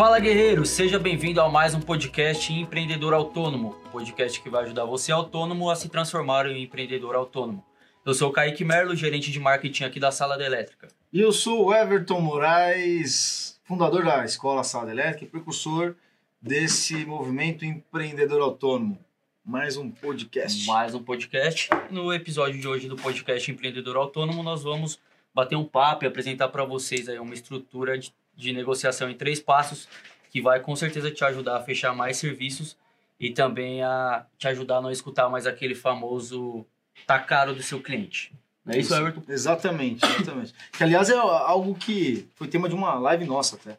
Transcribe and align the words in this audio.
Fala 0.00 0.18
guerreiro, 0.18 0.64
seja 0.64 0.98
bem-vindo 0.98 1.42
a 1.42 1.48
mais 1.50 1.74
um 1.74 1.80
podcast 1.82 2.50
Empreendedor 2.50 3.12
Autônomo, 3.12 3.76
um 3.84 3.90
podcast 3.90 4.40
que 4.40 4.48
vai 4.48 4.64
ajudar 4.64 4.86
você 4.86 5.12
autônomo 5.12 5.68
a 5.68 5.76
se 5.76 5.90
transformar 5.90 6.46
em 6.46 6.62
empreendedor 6.62 7.14
autônomo. 7.14 7.62
Eu 8.02 8.14
sou 8.14 8.30
o 8.30 8.32
Kaique 8.32 8.64
Merlo, 8.64 8.96
gerente 8.96 9.30
de 9.30 9.38
marketing 9.38 9.84
aqui 9.84 10.00
da 10.00 10.10
Sala 10.10 10.38
da 10.38 10.46
Elétrica. 10.46 10.88
E 11.12 11.20
eu 11.20 11.30
sou 11.32 11.66
o 11.66 11.74
Everton 11.74 12.18
Moraes, 12.18 13.60
fundador 13.64 14.02
da 14.02 14.24
Escola 14.24 14.64
Sala 14.64 14.86
da 14.86 14.92
Elétrica 14.92 15.26
e 15.26 15.28
precursor 15.28 15.94
desse 16.40 17.04
movimento 17.04 17.66
empreendedor 17.66 18.40
autônomo. 18.40 18.98
Mais 19.44 19.76
um 19.76 19.90
podcast. 19.90 20.66
Mais 20.66 20.94
um 20.94 21.02
podcast. 21.02 21.68
No 21.90 22.10
episódio 22.10 22.58
de 22.58 22.66
hoje 22.66 22.88
do 22.88 22.96
podcast 22.96 23.50
Empreendedor 23.50 23.98
Autônomo, 23.98 24.42
nós 24.42 24.62
vamos 24.62 24.98
bater 25.34 25.56
um 25.56 25.64
papo 25.66 26.06
e 26.06 26.08
apresentar 26.08 26.48
para 26.48 26.64
vocês 26.64 27.06
aí 27.06 27.18
uma 27.18 27.34
estrutura 27.34 27.98
de, 27.98 28.14
de 28.40 28.52
negociação 28.52 29.10
em 29.10 29.14
três 29.14 29.38
passos 29.38 29.86
que 30.30 30.40
vai 30.40 30.60
com 30.60 30.74
certeza 30.74 31.10
te 31.10 31.24
ajudar 31.24 31.56
a 31.56 31.62
fechar 31.62 31.94
mais 31.94 32.16
serviços 32.16 32.76
e 33.18 33.30
também 33.30 33.82
a 33.82 34.24
te 34.38 34.48
ajudar 34.48 34.78
a 34.78 34.80
não 34.80 34.90
escutar 34.90 35.28
mais 35.28 35.46
aquele 35.46 35.74
famoso 35.74 36.64
tá 37.06 37.18
caro 37.18 37.54
do 37.54 37.62
seu 37.62 37.80
cliente. 37.80 38.32
Não 38.64 38.74
é 38.74 38.78
isso, 38.78 38.92
Isso, 38.92 39.00
Everton? 39.00 39.22
Exatamente, 39.28 40.04
exatamente. 40.04 40.54
que 40.72 40.82
aliás 40.82 41.10
é 41.10 41.14
algo 41.14 41.74
que 41.74 42.28
foi 42.34 42.48
tema 42.48 42.68
de 42.68 42.74
uma 42.74 42.94
live 42.94 43.24
nossa 43.24 43.56
até. 43.56 43.78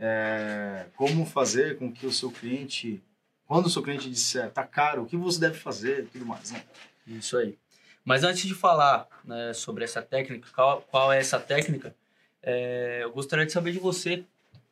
É, 0.00 0.86
como 0.96 1.26
fazer 1.26 1.76
com 1.76 1.92
que 1.92 2.06
o 2.06 2.12
seu 2.12 2.30
cliente, 2.30 3.02
quando 3.46 3.66
o 3.66 3.70
seu 3.70 3.82
cliente 3.82 4.08
disser 4.08 4.50
tá 4.50 4.62
caro, 4.62 5.02
o 5.02 5.06
que 5.06 5.16
você 5.16 5.40
deve 5.40 5.58
fazer 5.58 6.04
e 6.04 6.06
tudo 6.06 6.24
mais. 6.24 6.52
Né? 6.52 6.62
Isso 7.06 7.36
aí. 7.36 7.58
Mas 8.04 8.24
antes 8.24 8.42
de 8.42 8.54
falar 8.54 9.06
né, 9.24 9.52
sobre 9.52 9.84
essa 9.84 10.00
técnica, 10.00 10.48
qual, 10.54 10.80
qual 10.82 11.12
é 11.12 11.18
essa 11.18 11.38
técnica, 11.38 11.94
é, 12.42 13.00
eu 13.02 13.10
gostaria 13.12 13.46
de 13.46 13.52
saber 13.52 13.72
de 13.72 13.78
você, 13.78 14.24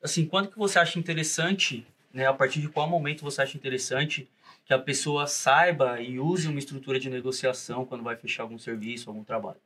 assim, 0.02 0.26
quando 0.26 0.48
que 0.48 0.58
você 0.58 0.78
acha 0.78 0.98
interessante, 0.98 1.86
né, 2.12 2.26
a 2.26 2.32
partir 2.32 2.60
de 2.60 2.68
qual 2.68 2.88
momento 2.88 3.24
você 3.24 3.42
acha 3.42 3.56
interessante 3.56 4.28
que 4.64 4.74
a 4.74 4.78
pessoa 4.78 5.26
saiba 5.26 6.00
e 6.00 6.18
use 6.18 6.48
uma 6.48 6.58
estrutura 6.58 6.98
de 6.98 7.08
negociação 7.08 7.84
quando 7.84 8.02
vai 8.02 8.16
fechar 8.16 8.42
algum 8.42 8.58
serviço, 8.58 9.08
algum 9.08 9.22
trabalho? 9.22 9.58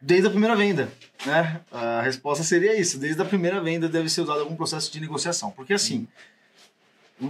Desde 0.00 0.28
a 0.28 0.30
primeira 0.30 0.54
venda, 0.54 0.92
né? 1.26 1.60
A 1.72 2.02
resposta 2.02 2.44
seria 2.44 2.78
isso. 2.78 3.00
Desde 3.00 3.20
a 3.20 3.24
primeira 3.24 3.60
venda 3.60 3.88
deve 3.88 4.08
ser 4.08 4.20
usado 4.20 4.40
algum 4.40 4.54
processo 4.54 4.92
de 4.92 5.00
negociação. 5.00 5.50
Porque 5.50 5.72
assim, 5.72 6.06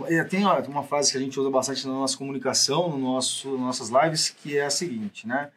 é, 0.06 0.22
tem 0.24 0.44
uma 0.44 0.82
frase 0.82 1.10
que 1.10 1.16
a 1.16 1.20
gente 1.20 1.38
usa 1.40 1.48
bastante 1.48 1.86
na 1.86 1.94
nossa 1.94 2.16
comunicação, 2.16 2.90
no 2.90 2.98
nosso, 2.98 3.52
nas 3.52 3.78
nossas 3.78 3.88
lives, 3.88 4.28
que 4.28 4.58
é 4.58 4.66
a 4.66 4.70
seguinte, 4.70 5.26
né? 5.26 5.50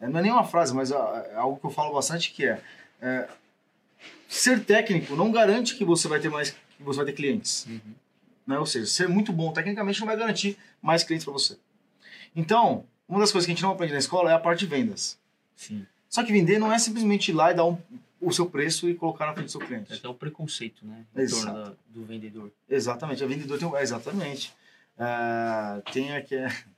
É, 0.00 0.08
Não 0.08 0.20
é 0.20 0.22
nem 0.22 0.32
uma 0.32 0.44
frase, 0.44 0.74
mas 0.74 0.90
é 0.90 1.34
algo 1.36 1.58
que 1.58 1.66
eu 1.66 1.70
falo 1.70 1.92
bastante 1.92 2.32
que 2.32 2.46
é, 2.46 2.60
é, 3.02 3.28
ser 4.36 4.64
técnico 4.64 5.14
não 5.16 5.30
garante 5.30 5.76
que 5.76 5.84
você 5.84 6.08
vai 6.08 6.20
ter 6.20 6.28
mais, 6.30 6.50
que 6.50 6.82
você 6.82 6.96
vai 6.98 7.06
ter 7.06 7.12
clientes. 7.12 7.66
Né? 8.46 8.58
Ou 8.58 8.66
seja, 8.66 8.86
ser 8.86 9.08
muito 9.08 9.32
bom 9.32 9.52
tecnicamente 9.52 10.00
não 10.00 10.06
vai 10.06 10.16
garantir 10.16 10.56
mais 10.82 11.02
clientes 11.04 11.24
para 11.24 11.32
você. 11.32 11.56
Então, 12.36 12.84
uma 13.08 13.20
das 13.20 13.30
coisas 13.32 13.46
que 13.46 13.52
a 13.52 13.54
gente 13.54 13.62
não 13.62 13.70
aprende 13.72 13.92
na 13.92 13.98
escola 13.98 14.30
é 14.30 14.34
a 14.34 14.38
parte 14.38 14.60
de 14.60 14.66
vendas. 14.66 15.18
Sim. 15.56 15.86
Só 16.08 16.22
que 16.22 16.32
vender 16.32 16.58
não 16.58 16.72
é 16.72 16.78
simplesmente 16.78 17.30
ir 17.30 17.34
lá 17.34 17.50
e 17.50 17.54
dar 17.54 17.64
um- 17.64 17.78
o 18.20 18.32
seu 18.32 18.46
preço 18.46 18.88
e 18.88 18.94
colocar 18.94 19.26
na 19.26 19.34
frente 19.34 19.46
do 19.46 19.50
seu 19.52 19.62
É 19.62 19.66
cliente. 19.66 19.92
até 19.92 20.08
o 20.08 20.14
preconceito, 20.14 20.86
né? 20.86 21.04
Em 21.14 21.20
Exato. 21.20 21.44
torno 21.46 21.64
da- 21.64 21.72
do 21.88 22.04
vendedor. 22.04 22.50
Exatamente, 22.68 23.22
a 23.22 23.26
vendedor 23.26 23.58
tem 23.58 23.68
um, 23.68 23.76
é, 23.76 23.82
exatamente. 23.82 24.52
Ah, 24.98 25.82
tem, 25.92 26.14
aqui, 26.14 26.36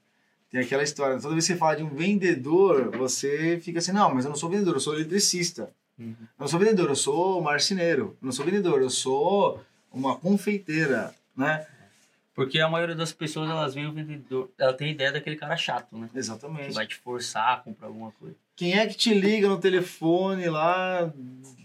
tem 0.51 0.61
aquela 0.61 0.83
história, 0.83 1.21
toda 1.21 1.35
vez 1.35 1.47
que 1.47 1.53
você 1.53 1.59
fala 1.59 1.77
de 1.77 1.83
um 1.83 1.89
vendedor, 1.91 2.91
você 2.97 3.61
fica 3.63 3.79
assim, 3.79 3.93
não, 3.93 4.15
mas 4.15 4.25
eu 4.25 4.31
não 4.31 4.37
sou 4.37 4.49
vendedor, 4.51 4.75
eu 4.75 4.81
sou 4.81 4.95
eletricista. 4.95 5.71
Uhum. 5.99 6.15
Não 6.39 6.47
sou 6.47 6.59
vendedor, 6.59 6.89
eu 6.89 6.97
sou 6.97 7.41
marceneiro. 7.41 8.17
Não 8.21 8.33
sou 8.33 8.45
vendedor, 8.45 8.81
eu 8.83 8.91
sou 8.91 9.63
uma 9.93 10.17
confeiteira, 10.17 11.15
né? 11.37 11.67
Porque 12.35 12.61
a 12.61 12.69
maioria 12.69 12.95
das 12.95 13.13
pessoas, 13.13 13.49
elas 13.49 13.75
veem 13.75 13.87
o 13.87 13.93
vendedor, 13.93 14.51
ela 14.59 14.75
tem 14.75 14.91
ideia 14.91 15.11
daquele 15.11 15.37
cara 15.37 15.57
chato, 15.57 15.97
né? 15.97 16.07
Que 16.13 16.19
Exatamente. 16.19 16.75
vai 16.75 16.87
te 16.87 16.95
forçar 16.97 17.55
a 17.55 17.57
comprar 17.57 17.87
alguma 17.87 18.13
coisa. 18.13 18.37
Quem 18.55 18.79
é 18.79 18.87
que 18.87 18.95
te 18.95 19.15
liga 19.15 19.49
no 19.49 19.59
telefone 19.59 20.47
lá 20.51 21.11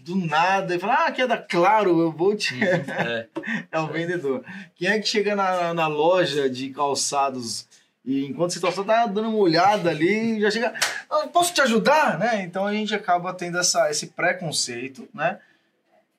do 0.02 0.16
nada 0.16 0.74
e 0.74 0.78
fala, 0.78 1.06
ah, 1.06 1.12
que 1.12 1.20
é 1.20 1.26
da 1.26 1.36
Claro, 1.36 2.00
eu 2.00 2.10
vou 2.10 2.34
te... 2.34 2.54
É, 2.64 3.28
É 3.70 3.78
o 3.78 3.86
vendedor. 3.86 4.42
Quem 4.74 4.88
é 4.88 4.98
que 4.98 5.06
chega 5.06 5.36
na, 5.36 5.74
na 5.74 5.86
loja 5.86 6.48
de 6.48 6.70
calçados 6.70 7.68
e 8.04 8.26
enquanto 8.26 8.52
você 8.52 8.60
tá 8.60 8.72
só 8.72 8.82
tá 8.82 9.06
dando 9.06 9.28
uma 9.28 9.38
olhada 9.38 9.90
ali, 9.90 10.40
já 10.40 10.50
chega, 10.50 10.74
"Ah, 11.08 11.28
posso 11.28 11.54
te 11.54 11.60
ajudar, 11.60 12.18
né? 12.18 12.42
Então 12.42 12.66
a 12.66 12.72
gente 12.72 12.94
acaba 12.94 13.32
tendo 13.32 13.58
essa, 13.58 13.90
esse 13.90 14.08
preconceito, 14.08 15.08
né? 15.14 15.38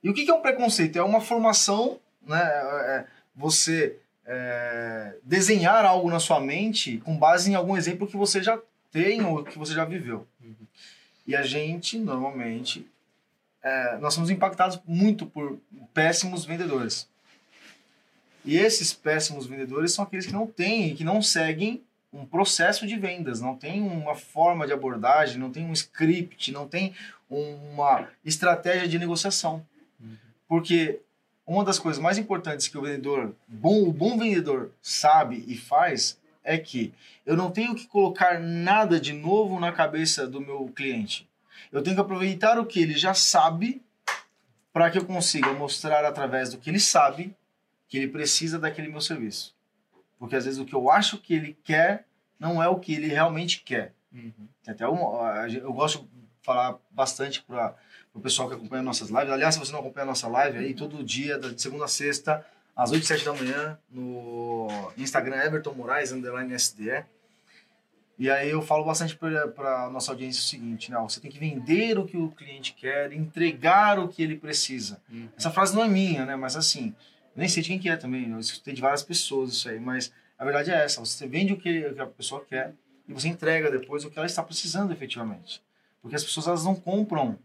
E 0.02 0.10
o 0.10 0.14
que 0.14 0.26
que 0.26 0.32
é 0.32 0.34
um 0.34 0.42
preconceito? 0.42 0.98
É 0.98 1.04
uma 1.04 1.22
formação, 1.22 2.00
né? 2.26 2.42
É 2.42 3.06
você 3.36 3.98
é, 4.26 5.16
desenhar 5.24 5.86
algo 5.86 6.10
na 6.10 6.20
sua 6.20 6.40
mente 6.40 7.00
com 7.00 7.18
base 7.18 7.52
em 7.52 7.56
algum 7.56 7.76
exemplo 7.76 8.08
que 8.08 8.18
você 8.18 8.42
já 8.42 8.60
tem 8.92 9.24
ou 9.24 9.44
que 9.44 9.58
você 9.58 9.74
já 9.74 9.86
viveu. 9.86 10.28
Uhum. 10.42 10.56
E 11.26 11.36
a 11.36 11.42
gente, 11.42 11.98
normalmente, 11.98 12.88
é, 13.62 13.98
nós 13.98 14.14
somos 14.14 14.30
impactados 14.30 14.80
muito 14.86 15.26
por 15.26 15.58
péssimos 15.94 16.46
vendedores. 16.46 17.08
E 18.46 18.58
esses 18.58 18.94
péssimos 18.94 19.46
vendedores 19.46 19.94
são 19.94 20.04
aqueles 20.04 20.26
que 20.26 20.34
não 20.34 20.48
têm, 20.48 20.96
que 20.96 21.04
não 21.04 21.22
seguem 21.22 21.82
um 22.12 22.26
processo 22.26 22.86
de 22.86 22.96
vendas, 22.96 23.42
não 23.42 23.56
tem 23.56 23.82
uma 23.82 24.16
forma 24.16 24.68
de 24.68 24.74
abordagem, 24.74 25.40
não 25.40 25.52
tem 25.52 25.66
um 25.66 25.74
script, 25.74 26.52
não 26.52 26.68
tem 26.68 26.94
uma 27.30 28.08
estratégia 28.24 28.88
de 28.88 29.00
negociação. 29.00 29.66
Uhum. 30.00 30.16
Porque 30.48 31.00
uma 31.46 31.64
das 31.64 31.80
coisas 31.80 32.02
mais 32.02 32.18
importantes 32.18 32.68
que 32.68 32.78
o 32.78 32.82
vendedor, 32.82 33.34
bom, 33.48 33.84
o 33.84 33.92
bom 33.92 34.18
vendedor 34.18 34.72
sabe 34.82 35.44
e 35.48 35.58
faz 35.58 36.20
é 36.44 36.58
que 36.58 36.94
eu 37.26 37.36
não 37.36 37.50
tenho 37.50 37.74
que 37.74 37.88
colocar 37.88 38.40
nada 38.40 39.00
de 39.00 39.14
novo 39.14 39.60
na 39.60 39.72
cabeça 39.72 40.28
do 40.28 40.42
meu 40.42 40.72
cliente. 40.76 41.28
Eu 41.72 41.82
tenho 41.82 41.96
que 41.96 42.02
aproveitar 42.02 42.60
o 42.60 42.66
que 42.66 42.82
ele 42.82 42.96
já 42.96 43.14
sabe 43.14 43.82
para 44.72 44.92
que 44.92 44.98
eu 44.98 45.06
consiga 45.06 45.54
mostrar 45.54 46.06
através 46.06 46.50
do 46.50 46.58
que 46.58 46.70
ele 46.70 46.80
sabe 46.80 47.34
que 47.94 47.98
ele 47.98 48.08
precisa 48.08 48.58
daquele 48.58 48.88
meu 48.88 49.00
serviço. 49.00 49.56
Porque 50.18 50.36
às 50.36 50.46
vezes 50.46 50.60
o 50.60 50.66
que 50.66 50.74
eu 50.74 50.90
acho 50.90 51.20
que 51.20 51.36
ele 51.36 51.56
quer 51.64 52.08
não 52.40 52.62
é 52.62 52.68
o 52.68 52.80
que 52.80 52.92
ele 52.92 53.06
realmente 53.06 53.62
quer. 53.62 53.94
Uhum. 54.12 54.48
Até 54.68 54.88
uma, 54.88 55.48
eu 55.48 55.72
gosto 55.72 56.00
de 56.00 56.08
falar 56.42 56.80
bastante 56.90 57.44
para 57.44 57.76
o 58.12 58.20
pessoal 58.20 58.50
que 58.50 58.56
acompanha 58.56 58.82
nossas 58.82 59.10
lives. 59.10 59.30
Aliás, 59.30 59.54
se 59.54 59.60
você 59.60 59.72
não 59.72 59.82
acompanha 59.82 60.06
a 60.06 60.08
nossa 60.08 60.28
live 60.28 60.58
aí, 60.58 60.74
todo 60.74 61.04
dia, 61.04 61.38
de 61.38 61.62
segunda 61.62 61.86
a 61.86 61.88
sexta, 61.88 62.44
às 62.76 62.92
8 62.92 63.04
e 63.04 63.06
7 63.06 63.26
da 63.26 63.34
manhã, 63.36 63.78
no 63.92 64.92
Instagram 64.98 65.44
Everton 65.44 65.74
Moraes, 65.76 66.12
underline 66.12 66.52
SDE. 66.58 67.06
E 68.18 68.28
aí 68.28 68.50
eu 68.50 68.64
falo 68.64 68.86
bastante 68.86 69.16
para 69.16 69.84
a 69.84 69.90
nossa 69.92 70.12
audiência 70.12 70.42
o 70.42 70.46
seguinte, 70.46 70.90
né? 70.90 70.98
Você 71.02 71.20
tem 71.20 71.30
que 71.30 71.38
vender 71.38 72.00
o 72.00 72.06
que 72.08 72.18
o 72.18 72.32
cliente 72.32 72.74
quer, 72.74 73.14
entregar 73.14 74.00
o 74.00 74.08
que 74.08 74.24
ele 74.24 74.36
precisa. 74.36 75.00
Uhum. 75.12 75.30
Essa 75.38 75.52
frase 75.52 75.76
não 75.76 75.84
é 75.84 75.88
minha, 75.88 76.26
né? 76.26 76.36
Mas 76.36 76.56
assim, 76.56 76.96
nem 77.36 77.48
sei 77.48 77.64
de 77.64 77.70
quem 77.70 77.80
que 77.80 77.90
é 77.90 77.96
também. 77.96 78.30
Eu 78.30 78.40
escutei 78.40 78.74
de 78.74 78.82
várias 78.82 79.04
pessoas 79.04 79.52
isso 79.52 79.70
aí. 79.70 79.80
Mas 79.80 80.12
a 80.38 80.44
verdade 80.44 80.72
é 80.72 80.84
essa. 80.84 81.00
Você 81.00 81.28
vende 81.28 81.54
o 81.54 81.58
que 81.58 81.86
a 81.98 82.06
pessoa 82.06 82.46
quer 82.46 82.74
e 83.08 83.14
você 83.14 83.28
entrega 83.28 83.72
depois 83.72 84.06
o 84.06 84.10
que 84.10 84.18
ela 84.18 84.26
está 84.26 84.44
precisando 84.44 84.94
efetivamente. 84.94 85.62
Porque 86.02 86.16
as 86.16 86.24
pessoas 86.24 86.48
elas 86.48 86.64
não 86.64 86.76
compram 86.76 87.38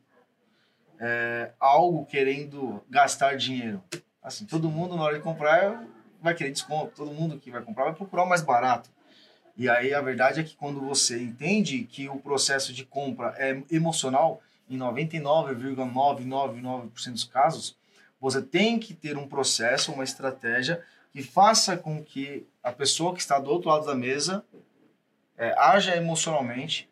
é, 0.99 1.53
algo 1.59 2.05
querendo 2.07 2.83
gastar 2.91 3.37
dinheiro. 3.37 3.83
Assim, 4.23 4.45
todo 4.45 4.69
mundo 4.69 4.97
na 4.97 5.03
hora 5.03 5.17
de 5.17 5.23
comprar 5.23 5.87
vai 6.21 6.35
querer 6.35 6.51
desconto. 6.51 6.93
Todo 6.95 7.13
mundo 7.13 7.39
que 7.39 7.51
vai 7.51 7.63
comprar 7.63 7.85
vai 7.85 7.95
procurar 7.95 8.25
o 8.25 8.29
mais 8.29 8.43
barato. 8.43 8.91
E 9.57 9.69
aí 9.69 9.93
a 9.93 10.01
verdade 10.01 10.41
é 10.41 10.45
que 10.45 10.55
quando 10.55 10.81
você 10.81 11.21
entende 11.21 11.83
que 11.85 12.09
o 12.09 12.19
processo 12.19 12.73
de 12.73 12.85
compra 12.85 13.35
é 13.37 13.61
emocional, 13.71 14.41
em 14.71 14.77
99,999% 14.77 17.13
dos 17.13 17.25
casos, 17.25 17.77
você 18.21 18.43
tem 18.43 18.79
que 18.79 18.95
ter 18.95 19.17
um 19.17 19.29
processo, 19.29 19.93
uma 19.93 20.05
estratégia 20.05 20.85
que 21.13 21.23
faça 21.23 21.77
com 21.77 22.03
que 22.03 22.47
a 22.63 22.73
pessoa 22.73 23.15
que 23.15 23.21
está 23.21 23.39
do 23.39 23.51
outro 23.51 23.69
lado 23.69 23.87
da 23.87 23.95
mesa 23.95 24.45
é, 25.37 25.55
haja 25.59 25.97
emocionalmente 25.97 26.89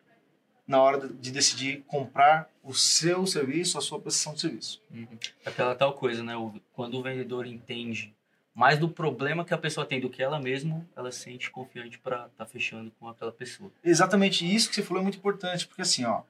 na 0.65 0.81
hora 0.81 1.07
de 1.07 1.31
decidir 1.31 1.83
comprar 1.87 2.49
o 2.63 2.73
seu 2.73 3.25
serviço, 3.25 3.77
a 3.77 3.81
sua 3.81 3.99
prestação 3.99 4.33
de 4.33 4.41
serviço. 4.41 4.81
Uhum. 4.91 5.07
Aquela 5.45 5.73
tal 5.75 5.93
coisa, 5.93 6.21
né? 6.23 6.33
Quando 6.73 6.97
o 6.97 7.03
vendedor 7.03 7.45
entende 7.45 8.13
mais 8.53 8.79
do 8.79 8.89
problema 8.89 9.45
que 9.45 9.53
a 9.53 9.57
pessoa 9.57 9.85
tem 9.85 10.01
do 10.01 10.09
que 10.09 10.21
ela 10.21 10.39
mesma, 10.39 10.85
ela 10.95 11.11
se 11.11 11.19
sente 11.19 11.51
confiante 11.51 11.99
para 11.99 12.25
estar 12.25 12.45
fechando 12.47 12.91
com 12.99 13.07
aquela 13.07 13.31
pessoa. 13.31 13.71
Exatamente 13.83 14.43
isso 14.43 14.67
que 14.67 14.75
você 14.75 14.83
falou 14.83 14.99
é 14.99 15.03
muito 15.03 15.19
importante, 15.19 15.67
porque 15.67 15.83
assim, 15.83 16.03
ó, 16.03 16.23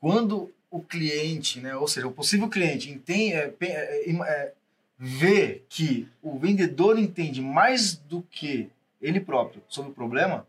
quando 0.00 0.50
o 0.76 0.82
cliente, 0.82 1.60
né, 1.60 1.74
ou 1.76 1.88
seja, 1.88 2.06
o 2.06 2.12
possível 2.12 2.48
cliente 2.48 2.90
entende, 2.90 3.32
é, 3.34 3.54
é, 3.60 4.10
é, 4.10 4.22
é, 4.28 4.52
vê 4.98 5.62
que 5.68 6.08
o 6.22 6.38
vendedor 6.38 6.98
entende 6.98 7.40
mais 7.40 7.94
do 7.96 8.22
que 8.22 8.68
ele 9.00 9.20
próprio 9.20 9.62
sobre 9.68 9.90
o 9.90 9.94
problema, 9.94 10.46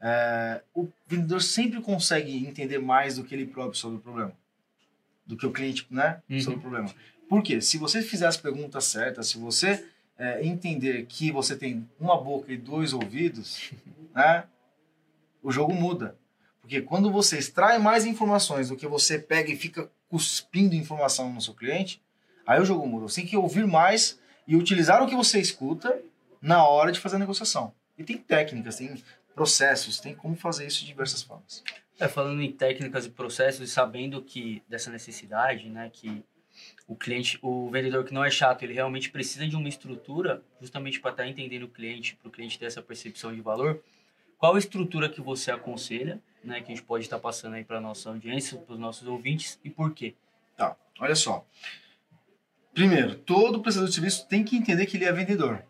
é, 0.00 0.60
o 0.74 0.88
vendedor 1.06 1.40
sempre 1.42 1.80
consegue 1.80 2.36
entender 2.46 2.78
mais 2.78 3.16
do 3.16 3.24
que 3.24 3.34
ele 3.34 3.46
próprio 3.46 3.78
sobre 3.78 3.98
o 3.98 4.00
problema, 4.00 4.32
do 5.26 5.36
que 5.36 5.46
o 5.46 5.52
cliente, 5.52 5.86
né, 5.90 6.22
Uhum. 6.28 6.40
sobre 6.40 6.58
o 6.58 6.62
problema. 6.62 6.94
Por 7.28 7.42
quê? 7.42 7.60
Se 7.60 7.78
você 7.78 8.02
fizer 8.02 8.26
as 8.26 8.36
perguntas 8.36 8.84
certas, 8.84 9.28
se 9.28 9.38
você 9.38 9.86
é, 10.18 10.44
entender 10.46 11.06
que 11.06 11.32
você 11.32 11.56
tem 11.56 11.88
uma 11.98 12.20
boca 12.20 12.52
e 12.52 12.56
dois 12.56 12.92
ouvidos, 12.92 13.72
né, 14.14 14.44
o 15.42 15.50
jogo 15.50 15.74
muda. 15.74 16.16
Porque 16.64 16.80
quando 16.80 17.12
você 17.12 17.38
extrai 17.38 17.78
mais 17.78 18.06
informações 18.06 18.70
do 18.70 18.76
que 18.76 18.86
você 18.86 19.18
pega 19.18 19.52
e 19.52 19.56
fica 19.56 19.90
cuspindo 20.08 20.74
informação 20.74 21.30
no 21.30 21.38
seu 21.38 21.52
cliente, 21.52 22.00
aí 22.46 22.58
o 22.58 22.64
jogo 22.64 22.86
muda. 22.86 23.06
Você 23.06 23.20
tem 23.20 23.28
que 23.28 23.36
ouvir 23.36 23.66
mais 23.66 24.18
e 24.48 24.56
utilizar 24.56 25.02
o 25.02 25.06
que 25.06 25.14
você 25.14 25.38
escuta 25.38 26.00
na 26.40 26.66
hora 26.66 26.90
de 26.90 26.98
fazer 26.98 27.16
a 27.16 27.18
negociação. 27.18 27.74
E 27.98 28.02
tem 28.02 28.16
técnicas, 28.16 28.76
tem 28.76 29.02
processos, 29.34 30.00
tem 30.00 30.14
como 30.14 30.36
fazer 30.36 30.66
isso 30.66 30.80
de 30.80 30.86
diversas 30.86 31.22
formas. 31.22 31.62
É, 32.00 32.08
falando 32.08 32.40
em 32.40 32.50
técnicas 32.50 33.04
e 33.04 33.10
processos 33.10 33.68
e 33.68 33.70
sabendo 33.70 34.22
que 34.22 34.62
dessa 34.66 34.90
necessidade, 34.90 35.68
né, 35.68 35.90
que 35.92 36.24
o 36.88 36.96
cliente, 36.96 37.38
o 37.42 37.68
vendedor 37.68 38.06
que 38.06 38.14
não 38.14 38.24
é 38.24 38.30
chato, 38.30 38.62
ele 38.62 38.72
realmente 38.72 39.10
precisa 39.10 39.46
de 39.46 39.54
uma 39.54 39.68
estrutura 39.68 40.42
justamente 40.62 40.98
para 40.98 41.10
estar 41.10 41.24
tá 41.24 41.28
entendendo 41.28 41.64
o 41.64 41.68
cliente, 41.68 42.16
para 42.16 42.28
o 42.28 42.30
cliente 42.30 42.58
ter 42.58 42.64
essa 42.64 42.80
percepção 42.80 43.34
de 43.34 43.42
valor. 43.42 43.82
Qual 44.38 44.56
estrutura 44.56 45.10
que 45.10 45.20
você 45.20 45.50
aconselha, 45.50 46.22
né, 46.44 46.60
que 46.60 46.72
a 46.72 46.74
gente 46.74 46.84
pode 46.84 47.04
estar 47.04 47.18
passando 47.18 47.54
aí 47.54 47.64
para 47.64 47.80
nossa 47.80 48.10
audiência, 48.10 48.58
para 48.58 48.74
os 48.74 48.78
nossos 48.78 49.06
ouvintes 49.08 49.58
e 49.64 49.70
por 49.70 49.92
quê? 49.92 50.14
Tá, 50.56 50.76
olha 51.00 51.14
só. 51.14 51.44
Primeiro, 52.72 53.14
todo 53.14 53.60
prestador 53.60 53.88
de 53.88 53.94
serviço 53.94 54.26
tem 54.26 54.44
que 54.44 54.56
entender 54.56 54.86
que 54.86 54.96
ele 54.96 55.04
é 55.04 55.12
vendedor. 55.12 55.64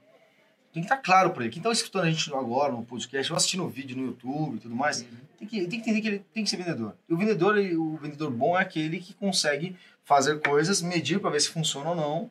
Tem 0.73 0.83
que 0.83 0.87
estar 0.87 0.97
tá 0.97 1.03
claro 1.03 1.31
para 1.31 1.45
ele. 1.45 1.53
Quem 1.53 1.61
está 1.61 1.71
escutando 1.71 2.05
a 2.05 2.11
gente 2.11 2.35
agora 2.35 2.73
no 2.73 2.85
podcast, 2.85 3.31
ou 3.31 3.37
assistindo 3.37 3.63
o 3.65 3.69
vídeo 3.69 3.97
no 3.97 4.07
YouTube 4.07 4.57
e 4.57 4.61
tudo 4.61 4.75
mais, 4.75 5.03
uhum. 5.03 5.09
tem, 5.39 5.47
que, 5.47 5.61
tem 5.67 5.69
que 5.69 5.77
entender 5.77 6.01
que 6.01 6.09
ele 6.09 6.19
tem 6.33 6.43
que 6.43 6.51
ser 6.51 6.57
vendedor. 6.57 6.97
E 7.09 7.15
o 7.15 7.17
vendedor, 7.17 7.57
o 7.57 7.97
vendedor 7.97 8.31
bom 8.31 8.59
é 8.59 8.63
aquele 8.63 8.99
que 8.99 9.15
consegue 9.15 9.77
fazer 10.03 10.41
coisas, 10.41 10.83
medir 10.83 11.21
para 11.21 11.31
ver 11.31 11.41
se 11.41 11.49
funciona 11.49 11.91
ou 11.91 11.97
não 11.97 12.31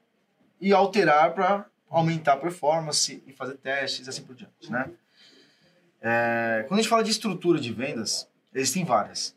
e 0.59 0.73
alterar 0.73 1.33
para 1.33 1.65
aumentar 1.89 2.33
a 2.33 2.37
performance 2.37 3.23
e 3.25 3.31
fazer 3.31 3.55
testes 3.57 4.07
e 4.07 4.09
assim 4.09 4.23
por 4.23 4.35
diante, 4.35 4.71
né? 4.71 4.89
É, 6.01 6.65
quando 6.67 6.79
a 6.79 6.81
gente 6.81 6.89
fala 6.89 7.03
de 7.03 7.11
estrutura 7.11 7.59
de 7.59 7.71
vendas, 7.71 8.27
existem 8.53 8.83
várias. 8.83 9.35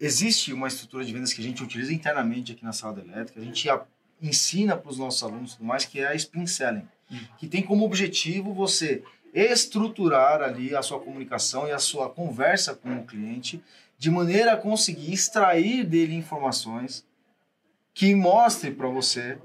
Existe 0.00 0.52
uma 0.52 0.68
estrutura 0.68 1.04
de 1.04 1.12
vendas 1.12 1.32
que 1.32 1.40
a 1.40 1.44
gente 1.44 1.62
utiliza 1.62 1.92
internamente 1.92 2.52
aqui 2.52 2.64
na 2.64 2.72
sala 2.72 2.94
da 2.94 3.02
elétrica, 3.02 3.40
a 3.40 3.44
gente 3.44 3.68
ensina 4.20 4.76
para 4.76 4.90
os 4.90 4.98
nossos 4.98 5.22
alunos 5.22 5.54
tudo 5.54 5.64
mais, 5.64 5.84
que 5.84 6.00
é 6.00 6.08
a 6.08 6.14
Spin 6.14 6.46
Selling, 6.46 6.86
hum. 7.10 7.18
que 7.36 7.48
tem 7.48 7.62
como 7.62 7.84
objetivo 7.84 8.52
você 8.52 9.02
estruturar 9.34 10.40
ali 10.40 10.74
a 10.74 10.82
sua 10.82 11.00
comunicação 11.00 11.66
e 11.66 11.72
a 11.72 11.78
sua 11.78 12.08
conversa 12.08 12.74
com 12.74 12.98
o 12.98 13.04
cliente 13.04 13.62
de 13.98 14.10
maneira 14.10 14.52
a 14.52 14.56
conseguir 14.56 15.12
extrair 15.12 15.84
dele 15.84 16.14
informações 16.14 17.04
que 17.92 18.14
mostre 18.14 18.70
para 18.70 18.88
você 18.88 19.36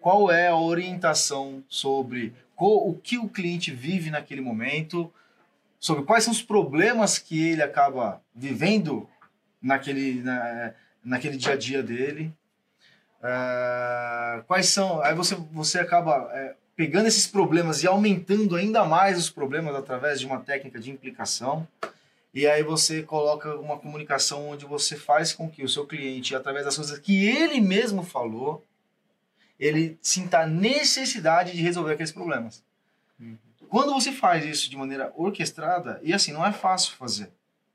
qual 0.00 0.30
é 0.30 0.48
a 0.48 0.56
orientação 0.56 1.64
sobre 1.68 2.34
o 2.56 2.94
que 2.94 3.16
o 3.16 3.28
cliente 3.28 3.70
vive 3.70 4.10
naquele 4.10 4.42
momento, 4.42 5.10
sobre 5.84 6.02
quais 6.02 6.24
são 6.24 6.32
os 6.32 6.40
problemas 6.40 7.18
que 7.18 7.50
ele 7.50 7.62
acaba 7.62 8.18
vivendo 8.34 9.06
naquele, 9.60 10.22
na, 10.22 10.72
naquele 11.04 11.36
dia 11.36 11.52
a 11.52 11.56
dia 11.58 11.82
dele. 11.82 12.32
Uh, 13.20 14.42
quais 14.44 14.70
são. 14.70 15.02
Aí 15.02 15.14
você, 15.14 15.34
você 15.52 15.78
acaba 15.78 16.30
é, 16.32 16.54
pegando 16.74 17.06
esses 17.06 17.26
problemas 17.26 17.82
e 17.82 17.86
aumentando 17.86 18.56
ainda 18.56 18.82
mais 18.86 19.18
os 19.18 19.28
problemas 19.28 19.74
através 19.74 20.18
de 20.18 20.24
uma 20.24 20.40
técnica 20.40 20.80
de 20.80 20.90
implicação. 20.90 21.68
E 22.32 22.46
aí 22.46 22.62
você 22.62 23.02
coloca 23.02 23.54
uma 23.56 23.78
comunicação 23.78 24.48
onde 24.48 24.64
você 24.64 24.96
faz 24.96 25.34
com 25.34 25.50
que 25.50 25.62
o 25.62 25.68
seu 25.68 25.86
cliente, 25.86 26.34
através 26.34 26.64
das 26.64 26.76
coisas 26.76 26.98
que 26.98 27.26
ele 27.26 27.60
mesmo 27.60 28.02
falou, 28.02 28.64
ele 29.60 29.98
sinta 30.00 30.38
a 30.38 30.46
necessidade 30.46 31.52
de 31.52 31.60
resolver 31.60 31.92
aqueles 31.92 32.10
problemas. 32.10 32.64
Uhum. 33.20 33.36
Quando 33.74 33.92
você 33.92 34.12
faz 34.12 34.44
isso 34.44 34.70
de 34.70 34.76
maneira 34.76 35.12
orquestrada, 35.16 35.98
e 36.04 36.14
assim, 36.14 36.30
não 36.30 36.46
é 36.46 36.52
fácil 36.52 36.94
fazer. 36.94 37.32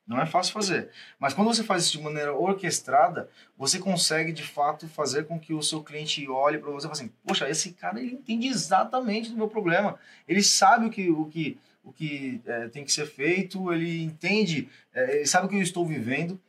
Não 0.08 0.18
é 0.18 0.26
fácil 0.26 0.54
fazer. 0.54 0.90
Mas 1.20 1.34
quando 1.34 1.54
você 1.54 1.62
faz 1.62 1.84
isso 1.84 1.98
de 1.98 2.02
maneira 2.02 2.34
orquestrada, 2.34 3.30
você 3.58 3.80
consegue 3.80 4.32
de 4.32 4.44
fato 4.44 4.88
fazer 4.88 5.26
com 5.26 5.38
que 5.38 5.54
o 5.54 5.62
seu 5.62 5.84
cliente 5.84 6.26
olhe 6.30 6.58
para 6.58 6.72
você 6.72 6.88
e 6.88 6.90
fale 6.90 7.02
assim: 7.02 7.14
Poxa, 7.28 7.50
esse 7.50 7.74
cara 7.74 8.00
ele 8.00 8.14
entende 8.14 8.48
exatamente 8.48 9.30
do 9.30 9.36
meu 9.36 9.50
problema. 9.50 10.00
Ele 10.26 10.42
sabe 10.42 10.86
o 10.86 10.90
que, 10.90 11.10
o 11.10 11.26
que, 11.26 11.58
o 11.84 11.92
que 11.92 12.42
é, 12.46 12.70
tem 12.70 12.86
que 12.86 12.94
ser 12.94 13.06
feito, 13.06 13.74
ele 13.74 14.02
entende, 14.02 14.70
é, 14.94 15.18
ele 15.18 15.26
sabe 15.26 15.48
o 15.48 15.50
que 15.50 15.58
eu 15.58 15.62
estou 15.62 15.86
vivendo. 15.86 16.40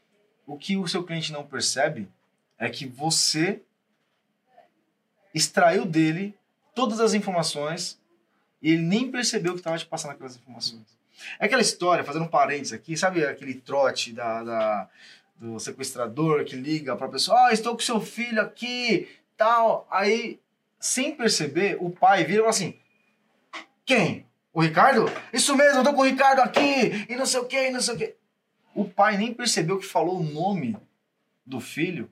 O 0.47 0.56
que 0.56 0.76
o 0.76 0.87
seu 0.87 1.02
cliente 1.02 1.32
não 1.32 1.44
percebe 1.44 2.08
é 2.56 2.70
que 2.70 2.87
você 2.87 3.61
extraiu 5.35 5.85
dele 5.85 6.38
todas 6.73 7.00
as 7.00 7.14
informações 7.14 8.00
e 8.62 8.73
ele 8.73 8.83
nem 8.83 9.11
percebeu 9.11 9.53
que 9.53 9.61
estava 9.61 9.79
te 9.79 9.87
passando 9.87 10.12
aquelas 10.12 10.37
informações. 10.37 10.83
É 11.39 11.47
aquela 11.47 11.62
história, 11.62 12.05
fazendo 12.05 12.25
um 12.25 12.29
parênteses 12.29 12.73
aqui, 12.73 12.97
sabe 12.97 13.25
aquele 13.25 13.55
trote 13.55 14.12
da, 14.12 14.43
da 14.43 14.89
do 15.41 15.59
sequestrador 15.59 16.45
que 16.45 16.55
liga 16.55 16.95
para 16.95 17.07
a 17.07 17.11
pessoa: 17.11 17.47
Ah, 17.47 17.53
estou 17.53 17.75
com 17.75 17.81
seu 17.81 18.01
filho 18.01 18.41
aqui, 18.41 19.09
tal. 19.37 19.89
Aí, 19.91 20.39
sem 20.79 21.15
perceber, 21.15 21.79
o 21.81 21.91
pai 21.91 22.25
vira 22.25 22.35
e 22.35 22.39
fala 22.39 22.51
assim: 22.51 22.75
Quem? 23.85 24.27
O 24.53 24.61
Ricardo? 24.61 25.11
Isso 25.33 25.57
mesmo, 25.57 25.81
eu 25.81 25.85
tô 25.85 25.95
com 25.95 26.03
o 26.03 26.05
Ricardo 26.05 26.41
aqui, 26.41 27.07
e 27.09 27.17
não 27.17 27.25
sei 27.25 27.41
o 27.41 27.47
que, 27.47 27.69
e 27.69 27.71
não 27.71 27.81
sei 27.81 27.95
o 27.95 27.99
que. 27.99 28.15
O 28.75 28.85
pai 28.85 29.17
nem 29.17 29.33
percebeu 29.33 29.79
que 29.79 29.87
falou 29.87 30.21
o 30.21 30.23
nome 30.23 30.77
do 31.47 31.61
filho. 31.61 32.11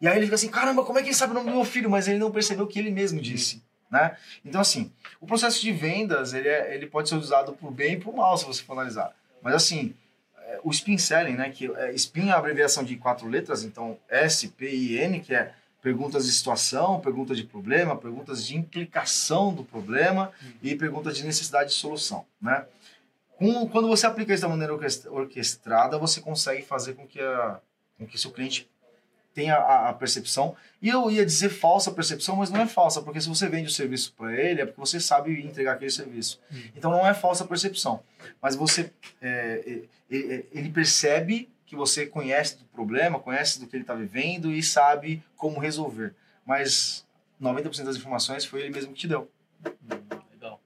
E 0.00 0.06
aí 0.06 0.16
ele 0.16 0.26
fica 0.26 0.36
assim, 0.36 0.48
caramba, 0.48 0.84
como 0.84 0.98
é 0.98 1.02
que 1.02 1.08
ele 1.08 1.14
sabe 1.14 1.32
o 1.32 1.34
nome 1.34 1.50
do 1.50 1.56
meu 1.56 1.64
filho? 1.64 1.90
Mas 1.90 2.06
ele 2.06 2.18
não 2.18 2.30
percebeu 2.30 2.66
que 2.66 2.78
ele 2.78 2.90
mesmo 2.90 3.20
disse. 3.20 3.62
Né? 3.90 4.16
Então, 4.44 4.60
assim, 4.60 4.92
o 5.20 5.26
processo 5.26 5.60
de 5.60 5.72
vendas 5.72 6.34
ele, 6.34 6.48
é, 6.48 6.74
ele 6.74 6.86
pode 6.86 7.08
ser 7.08 7.16
usado 7.16 7.52
por 7.52 7.70
bem 7.70 7.94
e 7.94 8.00
por 8.00 8.14
mal, 8.14 8.36
se 8.36 8.44
você 8.44 8.62
for 8.62 8.74
analisar. 8.74 9.14
Mas, 9.42 9.54
assim, 9.54 9.94
é, 10.36 10.60
o 10.62 10.70
spin 10.70 10.98
selling, 10.98 11.34
né, 11.34 11.50
que 11.50 11.70
é, 11.74 11.92
spin 11.94 12.28
é 12.28 12.32
a 12.32 12.36
abreviação 12.36 12.84
de 12.84 12.96
quatro 12.96 13.28
letras, 13.28 13.64
então 13.64 13.98
S, 14.08 14.48
P 14.48 14.70
e 14.70 14.98
N, 14.98 15.20
que 15.20 15.34
é 15.34 15.52
perguntas 15.80 16.26
de 16.26 16.32
situação, 16.32 17.00
perguntas 17.00 17.36
de 17.36 17.44
problema, 17.44 17.96
perguntas 17.96 18.44
de 18.44 18.56
implicação 18.56 19.54
do 19.54 19.64
problema 19.64 20.32
e 20.62 20.74
perguntas 20.74 21.16
de 21.16 21.24
necessidade 21.24 21.70
de 21.70 21.76
solução, 21.76 22.26
né? 22.40 22.66
Quando 23.70 23.86
você 23.86 24.04
aplica 24.04 24.34
isso 24.34 24.42
da 24.42 24.48
maneira 24.48 24.74
orquestrada, 24.74 25.96
você 25.96 26.20
consegue 26.20 26.62
fazer 26.62 26.94
com 26.94 27.06
que, 27.06 27.20
a, 27.20 27.60
com 27.96 28.04
que 28.04 28.18
seu 28.18 28.32
cliente 28.32 28.68
tenha 29.38 29.54
a, 29.54 29.90
a, 29.90 29.92
percepção. 29.92 30.56
E 30.82 30.88
eu 30.88 31.08
ia 31.08 31.24
dizer 31.24 31.48
falsa 31.48 31.92
percepção, 31.92 32.34
mas 32.34 32.50
não 32.50 32.60
é 32.60 32.66
falsa, 32.66 33.00
porque 33.00 33.20
se 33.20 33.28
você 33.28 33.48
vende 33.48 33.68
o 33.68 33.70
serviço 33.70 34.12
para 34.14 34.34
ele, 34.34 34.62
é 34.62 34.66
porque 34.66 34.80
você 34.80 34.98
sabe 34.98 35.40
entregar 35.40 35.74
aquele 35.74 35.92
serviço. 35.92 36.40
Hum. 36.52 36.60
Então 36.74 36.90
não 36.90 37.06
é 37.06 37.14
falsa 37.14 37.44
percepção. 37.44 38.02
Mas 38.42 38.56
você 38.56 38.90
é, 39.22 39.80
é, 40.10 40.16
é 40.16 40.44
ele 40.50 40.70
percebe 40.70 41.48
que 41.64 41.76
você 41.76 42.04
conhece 42.04 42.58
do 42.58 42.64
problema, 42.64 43.20
conhece 43.20 43.60
do 43.60 43.68
que 43.68 43.76
ele 43.76 43.84
está 43.84 43.94
vivendo 43.94 44.50
e 44.52 44.60
sabe 44.60 45.22
como 45.36 45.60
resolver. 45.60 46.14
Mas 46.44 47.06
90% 47.40 47.84
das 47.84 47.96
informações 47.96 48.44
foi 48.44 48.62
ele 48.62 48.70
mesmo 48.70 48.92
que 48.92 48.98
te 48.98 49.06
deu. 49.06 49.30
Hum, 49.64 50.18
legal. 50.32 50.60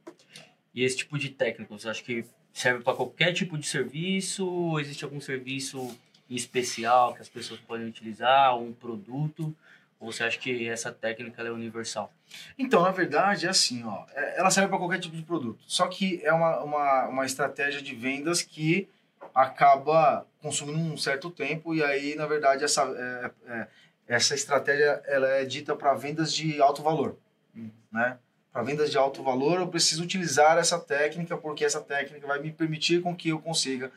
E 0.75 0.83
esse 0.83 0.97
tipo 0.97 1.19
de 1.19 1.29
técnica, 1.29 1.77
você 1.79 1.91
acha 1.91 2.03
que 2.03 2.25
serve 2.55 2.83
para 2.83 2.97
qualquer 2.97 3.35
tipo 3.35 3.59
de 3.59 3.67
serviço? 3.67 4.47
Ou 4.47 4.81
existe 4.81 5.05
algum 5.05 5.21
serviço 5.21 5.95
especial 6.37 7.15
que 7.15 7.23
as 7.23 7.29
pessoas 7.29 7.61
podem 7.61 7.87
utilizar, 7.87 8.57
um 8.57 8.73
produto? 8.73 9.55
Ou 10.01 10.13
você 10.13 10.25
acha 10.25 10.39
que 10.39 10.69
essa 10.69 10.91
técnica 10.91 11.43
é 11.43 11.51
universal? 11.51 12.13
Então, 12.59 12.83
na 12.83 12.91
verdade, 12.91 13.47
é 13.47 13.51
assim, 13.51 13.85
ó, 13.85 14.05
é, 14.15 14.41
ela 14.41 14.51
serve 14.51 14.69
para 14.69 14.79
qualquer 14.79 14.99
tipo 14.99 15.15
de 15.15 15.23
produto. 15.23 15.63
Só 15.67 15.87
que 15.87 16.21
é 16.25 16.33
uma, 16.33 16.61
uma, 16.61 17.09
uma 17.09 17.27
estratégia 17.27 17.81
de 17.81 17.95
vendas 17.95 18.43
que 18.43 18.89
acaba 19.35 20.27
consumindo 20.41 20.79
um 20.79 20.97
certo 20.97 21.31
tempo 21.31 21.75
e 21.75 21.83
aí, 21.83 22.17
na 22.17 22.27
verdade, 22.27 22.65
essa, 22.65 22.83
é, 22.83 23.31
é, 23.53 23.67
essa 24.09 24.35
estratégia 24.35 25.01
ela 25.07 25.29
é 25.29 25.45
dita 25.45 25.77
para 25.77 25.95
vendas 25.95 26.35
de 26.35 26.61
alto 26.61 26.83
valor, 26.83 27.17
uhum. 27.55 27.71
né? 27.93 28.19
Para 28.53 28.63
vendas 28.63 28.91
de 28.91 28.99
alto 28.99 29.23
valor, 29.23 29.61
eu 29.61 29.69
preciso 29.69 30.03
utilizar 30.03 30.59
essa 30.59 30.79
técnica 30.79 31.39
porque 31.39 31.65
essa 31.65 31.81
técnica 31.81 32.27
vai 32.27 32.39
me 32.39 32.53
permitir 32.53 33.01
com 33.01 33.17
que 33.17 33.31
eu 33.31 33.39
consiga 33.39 33.91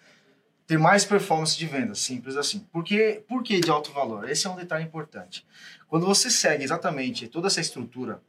ter 0.67 0.77
mais 0.77 1.05
performance 1.05 1.57
de 1.57 1.65
venda, 1.65 1.93
simples 1.93 2.35
assim. 2.35 2.59
Por 2.71 2.83
que, 2.83 3.23
por 3.27 3.43
que 3.43 3.59
de 3.59 3.69
alto 3.69 3.91
valor? 3.91 4.29
Esse 4.29 4.47
é 4.47 4.49
um 4.49 4.55
detalhe 4.55 4.83
importante. 4.83 5.45
Quando 5.87 6.05
você 6.05 6.29
segue 6.29 6.63
exatamente 6.63 7.27
toda 7.27 7.47
essa 7.47 7.61
estrutura 7.61 8.21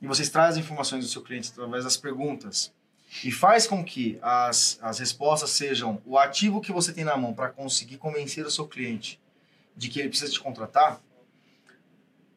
e 0.00 0.06
você 0.06 0.28
traz 0.28 0.50
as 0.50 0.58
informações 0.58 1.04
do 1.04 1.10
seu 1.10 1.22
cliente 1.22 1.50
através 1.50 1.84
das 1.84 1.96
perguntas, 1.96 2.72
e 3.24 3.30
faz 3.30 3.66
com 3.66 3.84
que 3.84 4.18
as, 4.20 4.78
as 4.82 4.98
respostas 4.98 5.50
sejam 5.50 6.02
o 6.04 6.18
ativo 6.18 6.60
que 6.60 6.72
você 6.72 6.92
tem 6.92 7.04
na 7.04 7.16
mão 7.16 7.32
para 7.32 7.48
conseguir 7.48 7.96
convencer 7.98 8.44
o 8.44 8.50
seu 8.50 8.66
cliente 8.66 9.20
de 9.76 9.88
que 9.88 10.00
ele 10.00 10.08
precisa 10.08 10.32
te 10.32 10.40
contratar, 10.40 11.00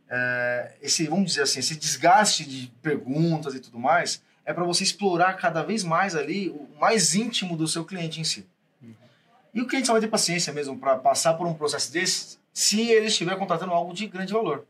é, 0.09 0.74
esse, 0.81 1.07
vamos 1.07 1.31
dizer 1.31 1.43
assim, 1.43 1.59
esse 1.59 1.75
desgaste 1.75 2.45
de 2.45 2.67
perguntas 2.81 3.55
e 3.55 3.59
tudo 3.59 3.79
mais, 3.79 4.21
é 4.43 4.53
para 4.53 4.63
você 4.63 4.83
explorar 4.83 5.33
cada 5.33 5.63
vez 5.63 5.83
mais 5.83 6.15
ali 6.15 6.50
o 6.50 6.67
mais 6.79 7.13
íntimo 7.15 7.55
do 7.55 7.67
seu 7.67 7.86
cliente 7.86 8.19
em 8.19 8.24
si. 8.24 8.48
E 9.59 9.61
o 9.61 9.67
cliente 9.67 9.87
só 9.87 9.91
vai 9.91 9.99
ter 9.99 10.07
paciência 10.07 10.53
mesmo 10.53 10.79
para 10.79 10.95
passar 10.95 11.33
por 11.33 11.45
um 11.45 11.53
processo 11.53 11.91
desse 11.91 12.39
se 12.53 12.89
ele 12.91 13.07
estiver 13.07 13.37
contratando 13.37 13.73
algo 13.73 13.93
de 13.93 14.07
grande 14.07 14.31
valor. 14.31 14.65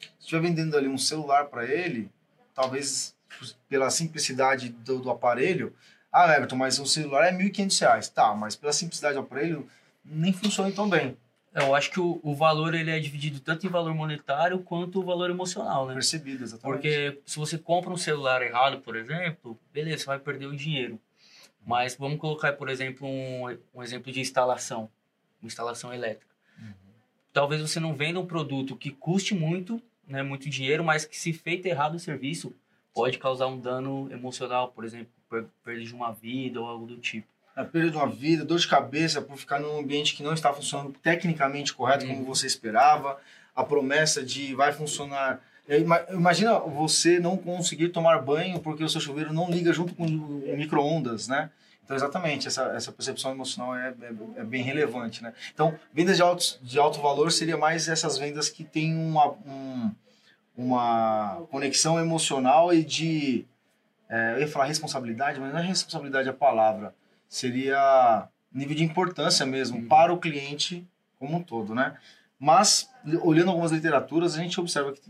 Se 0.00 0.08
estiver 0.22 0.42
vendendo 0.42 0.76
ali 0.76 0.88
um 0.88 0.98
celular 0.98 1.44
para 1.44 1.64
ele, 1.64 2.10
talvez 2.52 3.14
pela 3.68 3.88
simplicidade 3.90 4.70
do, 4.70 4.98
do 4.98 5.08
aparelho, 5.08 5.72
ah, 6.12 6.34
Everton, 6.34 6.56
mas 6.56 6.80
o 6.80 6.86
celular 6.86 7.26
é 7.26 7.30
R$ 7.30 7.48
1.500. 7.48 8.12
Tá, 8.12 8.34
mas 8.34 8.56
pela 8.56 8.72
simplicidade 8.72 9.14
do 9.14 9.20
aparelho, 9.20 9.68
nem 10.04 10.32
funciona 10.32 10.72
tão 10.72 10.88
bem. 10.88 11.16
Eu 11.54 11.72
acho 11.72 11.92
que 11.92 12.00
o, 12.00 12.18
o 12.20 12.34
valor 12.34 12.74
ele 12.74 12.90
é 12.90 12.98
dividido 12.98 13.38
tanto 13.38 13.64
em 13.64 13.70
valor 13.70 13.94
monetário 13.94 14.58
quanto 14.58 14.98
o 14.98 15.04
valor 15.04 15.30
emocional, 15.30 15.86
né? 15.86 15.94
Percebido, 15.94 16.42
exatamente. 16.42 16.76
Porque 16.76 17.20
se 17.24 17.38
você 17.38 17.56
compra 17.56 17.92
um 17.92 17.96
celular 17.96 18.42
errado, 18.42 18.80
por 18.80 18.96
exemplo, 18.96 19.56
beleza, 19.72 19.98
você 19.98 20.06
vai 20.06 20.18
perder 20.18 20.46
o 20.46 20.56
dinheiro. 20.56 20.98
Mas 21.66 21.96
vamos 21.96 22.18
colocar, 22.18 22.52
por 22.54 22.68
exemplo, 22.68 23.06
um, 23.06 23.56
um 23.74 23.82
exemplo 23.82 24.12
de 24.12 24.20
instalação, 24.20 24.90
uma 25.40 25.46
instalação 25.46 25.92
elétrica. 25.92 26.34
Uhum. 26.58 26.72
Talvez 27.32 27.60
você 27.60 27.80
não 27.80 27.94
venda 27.94 28.20
um 28.20 28.26
produto 28.26 28.76
que 28.76 28.90
custe 28.90 29.34
muito, 29.34 29.80
né, 30.06 30.22
muito 30.22 30.48
dinheiro, 30.48 30.84
mas 30.84 31.04
que 31.04 31.16
se 31.16 31.32
feito 31.32 31.66
errado 31.66 31.94
o 31.94 32.00
serviço, 32.00 32.54
pode 32.92 33.18
causar 33.18 33.46
um 33.46 33.58
dano 33.58 34.08
emocional, 34.12 34.68
por 34.68 34.84
exemplo, 34.84 35.12
perda 35.64 35.82
de 35.82 35.94
uma 35.94 36.12
vida 36.12 36.60
ou 36.60 36.66
algo 36.66 36.86
do 36.86 36.98
tipo 36.98 37.26
a 37.56 37.64
perda 37.64 37.90
de 37.90 37.96
uma 37.96 38.08
vida, 38.08 38.44
dor 38.44 38.58
de 38.58 38.66
cabeça 38.66 39.22
por 39.22 39.36
ficar 39.36 39.60
num 39.60 39.78
ambiente 39.78 40.14
que 40.14 40.22
não 40.22 40.34
está 40.34 40.52
funcionando 40.52 40.92
tecnicamente 41.00 41.72
correto 41.72 42.06
como 42.06 42.18
uhum. 42.18 42.24
você 42.24 42.46
esperava, 42.46 43.18
a 43.54 43.62
promessa 43.62 44.24
de 44.24 44.54
vai 44.54 44.72
funcionar. 44.72 45.40
Imagina 46.10 46.58
você 46.58 47.18
não 47.18 47.36
conseguir 47.36 47.88
tomar 47.88 48.20
banho 48.22 48.60
porque 48.60 48.84
o 48.84 48.88
seu 48.88 49.00
chuveiro 49.00 49.32
não 49.32 49.50
liga 49.50 49.72
junto 49.72 49.94
com 49.94 50.04
o 50.04 50.56
micro-ondas, 50.56 51.26
né? 51.26 51.50
Então, 51.82 51.96
exatamente, 51.96 52.48
essa, 52.48 52.64
essa 52.74 52.90
percepção 52.92 53.30
emocional 53.30 53.76
é, 53.76 53.88
é, 53.88 54.40
é, 54.40 54.44
bem 54.44 54.62
relevante, 54.62 55.22
né? 55.22 55.34
Então, 55.52 55.74
vendas 55.92 56.16
de 56.16 56.22
alto, 56.22 56.58
de 56.62 56.78
alto 56.78 57.00
valor 57.00 57.30
seria 57.30 57.58
mais 57.58 57.88
essas 57.88 58.16
vendas 58.16 58.48
que 58.48 58.64
têm 58.64 58.94
uma, 58.94 59.32
um, 59.46 59.90
uma 60.56 61.42
conexão 61.50 61.98
emocional 61.98 62.72
e 62.72 62.82
de... 62.82 63.46
É, 64.08 64.34
eu 64.34 64.40
ia 64.40 64.48
falar 64.48 64.66
responsabilidade, 64.66 65.40
mas 65.40 65.52
não 65.52 65.60
é 65.60 65.62
responsabilidade 65.62 66.28
a 66.28 66.32
palavra 66.32 66.94
seria 67.34 68.28
nível 68.52 68.76
de 68.76 68.84
importância 68.84 69.44
mesmo 69.44 69.78
uhum. 69.78 69.88
para 69.88 70.12
o 70.12 70.18
cliente 70.18 70.86
como 71.18 71.36
um 71.36 71.42
todo, 71.42 71.74
né? 71.74 71.96
Mas, 72.38 72.88
olhando 73.22 73.50
algumas 73.50 73.72
literaturas, 73.72 74.34
a 74.34 74.42
gente 74.42 74.60
observa 74.60 74.92
que, 74.92 75.00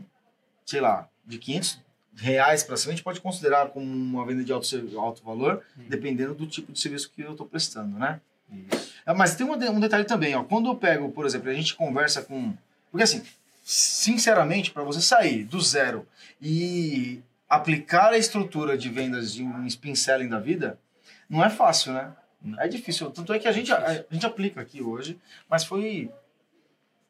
sei 0.64 0.80
lá, 0.80 1.08
de 1.24 1.38
500 1.38 1.80
reais 2.16 2.62
para 2.62 2.76
cima, 2.76 2.92
a 2.92 2.96
gente 2.96 3.04
pode 3.04 3.20
considerar 3.20 3.68
como 3.68 3.84
uma 3.84 4.24
venda 4.24 4.44
de 4.44 4.52
alto, 4.52 4.66
alto 4.98 5.24
valor, 5.24 5.62
dependendo 5.88 6.34
do 6.34 6.46
tipo 6.46 6.72
de 6.72 6.78
serviço 6.78 7.10
que 7.10 7.22
eu 7.22 7.32
estou 7.32 7.46
prestando, 7.46 7.98
né? 7.98 8.20
Isso. 8.50 8.94
É, 9.04 9.12
mas 9.12 9.34
tem 9.34 9.46
um 9.46 9.80
detalhe 9.80 10.04
também, 10.04 10.34
ó. 10.34 10.44
Quando 10.44 10.68
eu 10.68 10.76
pego, 10.76 11.10
por 11.10 11.26
exemplo, 11.26 11.50
a 11.50 11.54
gente 11.54 11.74
conversa 11.74 12.22
com... 12.22 12.54
Porque 12.90 13.02
assim, 13.02 13.22
sinceramente, 13.62 14.70
para 14.70 14.84
você 14.84 15.00
sair 15.00 15.44
do 15.44 15.60
zero 15.60 16.06
e 16.40 17.20
aplicar 17.48 18.12
a 18.12 18.18
estrutura 18.18 18.78
de 18.78 18.88
vendas 18.88 19.32
de 19.32 19.42
um 19.42 19.66
spin 19.66 19.94
selling 19.94 20.28
da 20.28 20.38
vida, 20.38 20.78
não 21.28 21.44
é 21.44 21.50
fácil, 21.50 21.92
né? 21.92 22.12
É 22.58 22.68
difícil. 22.68 23.10
Tanto 23.10 23.32
é 23.32 23.38
que 23.38 23.48
a 23.48 23.52
gente, 23.52 23.72
a, 23.72 24.06
a 24.08 24.14
gente 24.14 24.26
aplica 24.26 24.60
aqui 24.60 24.82
hoje, 24.82 25.18
mas 25.48 25.64
foi 25.64 26.10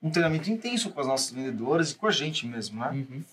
um 0.02 0.10
treinamento 0.10 0.50
intenso 0.50 0.90
com 0.90 1.00
as 1.00 1.06
nossas 1.06 1.30
vendedoras 1.30 1.90
e 1.90 1.94
com 1.94 2.06
a 2.06 2.10
gente 2.10 2.46
mesmo, 2.46 2.80
né? 2.80 2.90
Uhum. 2.90 3.24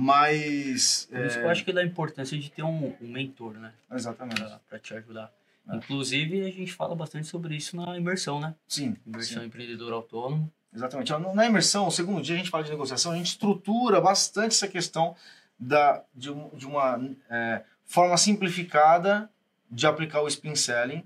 Mas. 0.00 1.08
Por 1.10 1.26
isso 1.26 1.36
é... 1.36 1.40
que 1.40 1.46
eu 1.46 1.50
acho 1.50 1.64
que 1.64 1.72
dá 1.72 1.82
importância 1.82 2.38
de 2.38 2.48
ter 2.52 2.62
um, 2.62 2.94
um 3.00 3.08
mentor, 3.08 3.54
né? 3.54 3.72
Exatamente. 3.90 4.40
Para 4.68 4.78
te 4.78 4.94
ajudar. 4.94 5.32
É. 5.68 5.74
Inclusive, 5.74 6.46
a 6.46 6.52
gente 6.52 6.72
fala 6.72 6.94
bastante 6.94 7.26
sobre 7.26 7.56
isso 7.56 7.76
na 7.76 7.98
imersão, 7.98 8.38
né? 8.38 8.54
Sim. 8.68 8.96
Imersão 9.04 9.40
sim. 9.40 9.48
empreendedor 9.48 9.92
autônomo. 9.92 10.52
Exatamente. 10.72 11.12
Na 11.34 11.46
imersão, 11.46 11.88
o 11.88 11.90
segundo 11.90 12.22
dia, 12.22 12.36
a 12.36 12.38
gente 12.38 12.48
fala 12.48 12.62
de 12.62 12.70
negociação, 12.70 13.10
a 13.10 13.16
gente 13.16 13.26
estrutura 13.26 14.00
bastante 14.00 14.52
essa 14.52 14.68
questão 14.68 15.16
da, 15.58 16.04
de, 16.14 16.32
de 16.54 16.66
uma 16.66 17.04
é, 17.28 17.64
forma 17.84 18.16
simplificada 18.16 19.28
de 19.68 19.84
aplicar 19.84 20.22
o 20.22 20.28
spin 20.28 20.54
selling. 20.54 21.02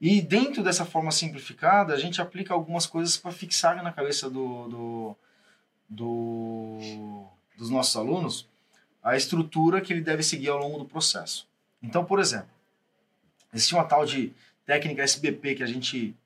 E 0.00 0.20
dentro 0.20 0.64
dessa 0.64 0.84
forma 0.84 1.12
simplificada, 1.12 1.94
a 1.94 1.98
gente 1.98 2.20
aplica 2.20 2.52
algumas 2.52 2.84
coisas 2.84 3.16
para 3.16 3.30
fixar 3.30 3.80
na 3.80 3.92
cabeça 3.92 4.28
do, 4.28 4.68
do, 4.68 5.16
do, 5.88 7.28
dos 7.58 7.68
nossos 7.68 7.94
alunos 7.94 8.48
a 9.02 9.14
estrutura 9.16 9.82
que 9.82 9.92
ele 9.92 10.00
deve 10.00 10.22
seguir 10.22 10.48
ao 10.48 10.58
longo 10.58 10.78
do 10.78 10.84
processo. 10.86 11.46
Então, 11.82 12.04
por 12.04 12.18
exemplo, 12.18 12.48
existe 13.52 13.74
uma 13.74 13.84
tal 13.84 14.06
de 14.06 14.32
técnica 14.64 15.02
SBP 15.02 15.56
que 15.56 15.62
a 15.62 15.66
gente, 15.66 16.16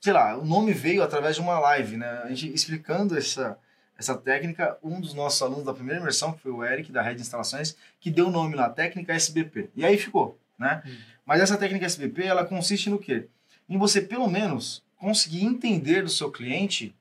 sei 0.00 0.12
lá, 0.12 0.36
o 0.36 0.44
nome 0.44 0.72
veio 0.72 1.02
através 1.02 1.34
de 1.34 1.42
uma 1.42 1.58
live, 1.58 1.96
né? 1.96 2.22
A 2.22 2.28
gente 2.28 2.52
explicando 2.52 3.18
essa, 3.18 3.58
essa 3.98 4.16
técnica, 4.16 4.78
um 4.82 5.00
dos 5.00 5.14
nossos 5.14 5.42
alunos 5.42 5.64
da 5.64 5.74
primeira 5.74 6.00
imersão, 6.00 6.32
que 6.32 6.40
foi 6.40 6.52
o 6.52 6.64
Eric, 6.64 6.92
da 6.92 7.02
Rede 7.02 7.20
Instalações, 7.20 7.76
que 8.00 8.10
deu 8.10 8.28
o 8.28 8.30
nome 8.30 8.54
lá, 8.54 8.70
técnica 8.70 9.12
SBP. 9.12 9.70
E 9.74 9.84
aí 9.84 9.98
ficou 9.98 10.38
né? 10.58 10.82
Uhum. 10.84 10.96
Mas 11.24 11.40
essa 11.40 11.58
técnica 11.58 11.86
SBP, 11.86 12.24
ela 12.24 12.44
consiste 12.44 12.88
no 12.88 12.98
quê? 12.98 13.28
Em 13.68 13.78
você, 13.78 14.00
pelo 14.00 14.28
menos, 14.28 14.82
conseguir 14.96 15.44
entender 15.44 16.02
do 16.02 16.08
seu 16.08 16.30
cliente 16.30 16.94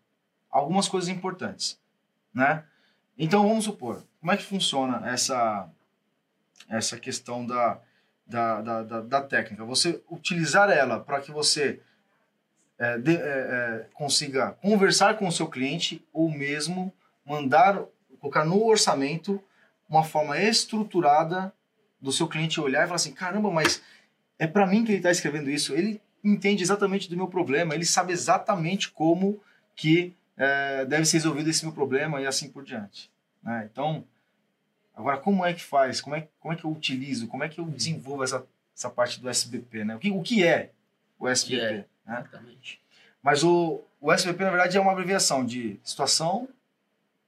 algumas 0.49 0.87
coisas 0.87 1.09
importantes, 1.09 1.79
né? 2.33 2.63
Então, 3.17 3.47
vamos 3.47 3.65
supor, 3.65 4.03
como 4.19 4.31
é 4.31 4.37
que 4.37 4.43
funciona 4.43 5.09
essa, 5.09 5.69
essa 6.69 6.99
questão 6.99 7.45
da, 7.45 7.79
da, 8.25 8.61
da, 8.61 8.83
da, 8.83 9.01
da 9.01 9.21
técnica? 9.21 9.63
Você 9.63 10.01
utilizar 10.09 10.69
ela 10.69 10.99
para 10.99 11.21
que 11.21 11.31
você 11.31 11.79
é, 12.77 12.97
de, 12.97 13.15
é, 13.15 13.19
é, 13.19 13.87
consiga 13.93 14.51
conversar 14.61 15.17
com 15.17 15.27
o 15.27 15.31
seu 15.31 15.47
cliente 15.47 16.03
ou 16.11 16.29
mesmo 16.29 16.93
mandar, 17.25 17.81
colocar 18.19 18.43
no 18.43 18.65
orçamento 18.65 19.41
uma 19.89 20.03
forma 20.03 20.37
estruturada 20.37 21.53
do 22.01 22.11
seu 22.11 22.27
cliente 22.27 22.59
olhar 22.59 22.83
e 22.83 22.87
falar 22.87 22.95
assim, 22.95 23.13
caramba, 23.13 23.49
mas 23.49 23.81
é 24.37 24.45
para 24.45 24.67
mim 24.67 24.83
que 24.83 24.91
ele 24.91 24.97
está 24.97 25.09
escrevendo 25.09 25.49
isso. 25.49 25.73
Ele 25.73 26.01
entende 26.23 26.63
exatamente 26.63 27.09
do 27.09 27.15
meu 27.15 27.27
problema, 27.27 27.73
ele 27.73 27.85
sabe 27.85 28.11
exatamente 28.11 28.91
como 28.91 29.39
que 29.75 30.13
é, 30.37 30.85
deve 30.85 31.05
ser 31.05 31.17
resolvido 31.17 31.49
esse 31.49 31.63
meu 31.63 31.73
problema 31.73 32.21
e 32.21 32.27
assim 32.27 32.49
por 32.49 32.63
diante. 32.63 33.11
Né? 33.43 33.67
Então, 33.71 34.03
agora 34.93 35.17
como 35.17 35.45
é 35.45 35.53
que 35.53 35.63
faz? 35.63 36.01
Como 36.01 36.15
é, 36.15 36.27
como 36.39 36.53
é 36.53 36.57
que 36.57 36.65
eu 36.65 36.71
utilizo? 36.71 37.27
Como 37.27 37.43
é 37.43 37.49
que 37.49 37.59
eu 37.59 37.65
desenvolvo 37.65 38.23
essa, 38.23 38.45
essa 38.75 38.89
parte 38.89 39.19
do 39.21 39.29
SBP? 39.29 39.83
Né? 39.83 39.95
O, 39.95 39.99
que, 39.99 40.11
o 40.11 40.21
que 40.21 40.43
é 40.43 40.71
o 41.19 41.27
SBP? 41.27 41.61
É, 41.61 41.85
né? 42.05 42.19
Exatamente. 42.19 42.81
Mas 43.21 43.43
o, 43.43 43.83
o 43.99 44.11
SBP, 44.11 44.43
na 44.43 44.51
verdade, 44.51 44.77
é 44.77 44.81
uma 44.81 44.91
abreviação 44.91 45.45
de 45.45 45.79
situação... 45.83 46.47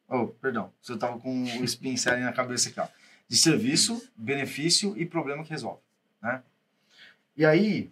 Oh, 0.10 0.28
perdão, 0.28 0.72
você 0.82 0.94
estava 0.94 1.20
com 1.20 1.44
o 1.60 1.66
spin 1.66 1.98
selling 1.98 2.24
na 2.24 2.32
cabeça 2.32 2.70
aqui. 2.70 2.80
Ó 2.80 2.88
de 3.28 3.36
serviço, 3.36 4.10
benefício 4.16 4.98
e 4.98 5.06
problema 5.06 5.44
que 5.44 5.50
resolve. 5.50 5.82
Né? 6.22 6.42
E 7.36 7.46
aí, 7.46 7.92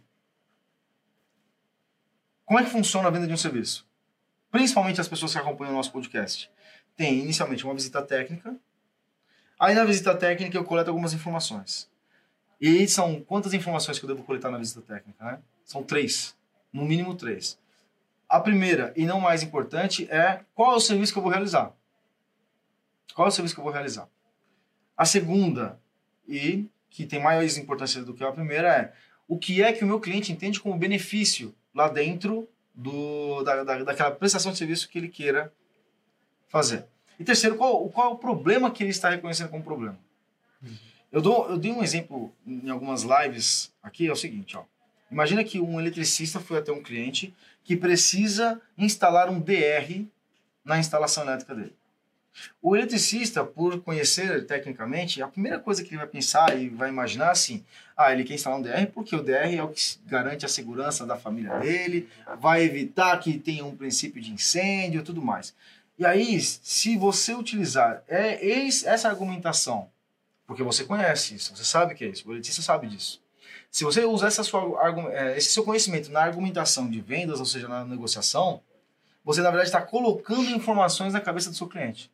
como 2.46 2.60
é 2.60 2.64
que 2.64 2.70
funciona 2.70 3.08
a 3.08 3.12
venda 3.12 3.28
de 3.28 3.34
um 3.34 3.38
serviço? 3.38 3.86
Principalmente 4.56 5.02
as 5.02 5.08
pessoas 5.10 5.34
que 5.34 5.38
acompanham 5.38 5.74
o 5.74 5.76
nosso 5.76 5.92
podcast. 5.92 6.50
Tem 6.96 7.20
inicialmente 7.20 7.66
uma 7.66 7.74
visita 7.74 8.02
técnica. 8.02 8.56
Aí 9.60 9.76
na 9.76 9.84
visita 9.84 10.16
técnica 10.16 10.58
eu 10.58 10.64
coleto 10.64 10.90
algumas 10.90 11.12
informações. 11.12 11.90
E 12.62 12.88
são 12.88 13.20
quantas 13.20 13.54
informações 13.54 14.00
que 14.00 14.06
eu 14.06 14.08
devo 14.08 14.24
coletar 14.24 14.50
na 14.50 14.58
visita 14.58 14.80
técnica? 14.80 15.26
Né? 15.26 15.40
São 15.66 15.84
três, 15.84 16.38
no 16.72 16.86
mínimo 16.86 17.16
três. 17.16 17.60
A 18.30 18.40
primeira 18.40 18.94
e 18.96 19.06
não 19.06 19.20
mais 19.20 19.44
importante 19.44 20.10
é 20.10 20.40
qual 20.56 20.72
é 20.72 20.76
o 20.78 20.80
serviço 20.80 21.12
que 21.12 21.20
eu 21.20 21.24
vou 21.24 21.34
realizar. 21.34 21.74
Qual 23.14 23.26
é 23.26 23.30
o 23.30 23.34
serviço 23.34 23.56
que 23.56 23.60
eu 23.60 23.66
vou 23.66 23.74
realizar? 23.74 24.08
A 24.96 25.04
segunda, 25.04 25.78
e 26.26 26.70
que 26.90 27.06
tem 27.06 27.22
maior 27.22 27.44
importância 27.44 28.02
do 28.04 28.14
que 28.14 28.24
a 28.24 28.32
primeira, 28.32 28.74
é 28.74 28.94
o 29.28 29.38
que 29.38 29.62
é 29.62 29.74
que 29.74 29.84
o 29.84 29.88
meu 29.88 30.00
cliente 30.00 30.32
entende 30.32 30.62
como 30.62 30.78
benefício 30.78 31.54
lá 31.74 31.90
dentro 31.90 32.48
do, 32.76 33.44
da, 33.44 33.64
da, 33.64 33.84
daquela 33.84 34.12
prestação 34.12 34.52
de 34.52 34.58
serviço 34.58 34.90
que 34.90 34.98
ele 34.98 35.08
queira 35.08 35.52
fazer. 36.48 36.86
E 37.20 37.24
terceiro, 37.24 37.56
qual, 37.56 37.88
qual 37.90 38.12
é 38.12 38.14
o 38.14 38.18
problema 38.18 38.70
que 38.70 38.84
ele 38.84 38.92
está 38.92 39.10
reconhecendo 39.10 39.50
como 39.50 39.64
problema? 39.64 39.98
Eu, 41.12 41.22
dou, 41.22 41.50
eu 41.50 41.58
dei 41.58 41.72
um 41.72 41.82
exemplo 41.82 42.34
em 42.46 42.70
algumas 42.70 43.04
lives 43.04 43.74
aqui, 43.82 44.08
é 44.08 44.12
o 44.12 44.16
seguinte, 44.16 44.58
ó. 44.58 44.64
Imagina 45.10 45.44
que 45.44 45.62
um 45.62 45.80
eletricista 45.80 46.40
foi 46.40 46.58
até 46.58 46.72
um 46.72 46.82
cliente 46.82 47.34
que 47.64 47.78
precisa 47.78 48.60
instalar 48.78 49.30
um 49.30 49.40
DR 49.40 50.06
na 50.64 50.78
instalação 50.78 51.24
elétrica 51.24 51.56
dele. 51.56 51.76
O 52.62 52.76
eletricista, 52.76 53.44
por 53.44 53.80
conhecer 53.82 54.46
tecnicamente, 54.46 55.22
a 55.22 55.28
primeira 55.28 55.60
coisa 55.60 55.84
que 55.84 55.90
ele 55.90 55.98
vai 55.98 56.08
pensar 56.08 56.60
e 56.60 56.70
vai 56.70 56.90
imaginar 56.90 57.32
assim, 57.32 57.64
ah, 57.96 58.12
ele 58.12 58.24
quer 58.24 58.34
instalar 58.34 58.60
um 58.60 58.62
DR 58.62 58.88
porque 58.94 59.16
o 59.16 59.24
DR 59.24 59.56
é 59.56 59.64
o 59.64 59.70
que 59.70 59.82
garante 60.06 60.46
a 60.46 60.50
segurança 60.50 61.06
da 61.06 61.16
família 61.16 61.58
dele, 61.60 62.10
vai 62.40 62.64
evitar 62.64 63.18
que 63.20 63.38
tenha 63.38 63.66
um 63.66 63.76
princípio 63.76 64.22
de 64.22 64.32
incêndio 64.32 65.02
e 65.02 65.04
tudo 65.04 65.22
mais. 65.22 65.56
E 65.98 66.06
aí, 66.06 66.40
se 66.42 66.98
você 66.98 67.34
utilizar 67.34 68.04
é, 68.08 68.68
essa 68.68 69.08
argumentação, 69.08 69.90
porque 70.46 70.62
você 70.62 70.84
conhece 70.84 71.36
isso, 71.36 71.56
você 71.56 71.64
sabe 71.64 71.94
o 71.94 71.96
que 71.96 72.04
é 72.04 72.08
isso, 72.10 72.28
o 72.28 72.34
eletricista 72.34 72.62
sabe 72.62 72.88
disso. 72.88 73.24
Se 73.72 73.84
você 73.84 74.04
usar 74.06 74.28
essa 74.28 74.44
sua, 74.44 74.62
é, 75.12 75.38
esse 75.38 75.52
seu 75.52 75.64
conhecimento 75.64 76.12
na 76.12 76.22
argumentação 76.22 76.90
de 76.90 77.00
vendas, 77.02 77.40
ou 77.40 77.46
seja, 77.46 77.68
na 77.68 77.86
negociação, 77.86 78.62
você 79.24 79.42
na 79.42 79.50
verdade 79.50 79.70
está 79.70 79.82
colocando 79.82 80.50
informações 80.52 81.14
na 81.14 81.20
cabeça 81.20 81.50
do 81.50 81.56
seu 81.56 81.68
cliente. 81.68 82.12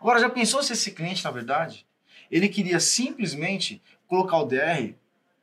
Agora, 0.00 0.20
já 0.20 0.28
pensou 0.28 0.62
se 0.62 0.72
esse 0.72 0.90
cliente, 0.92 1.24
na 1.24 1.30
verdade, 1.30 1.86
ele 2.30 2.48
queria 2.48 2.80
simplesmente 2.80 3.80
colocar 4.06 4.38
o 4.38 4.46
DR, 4.46 4.94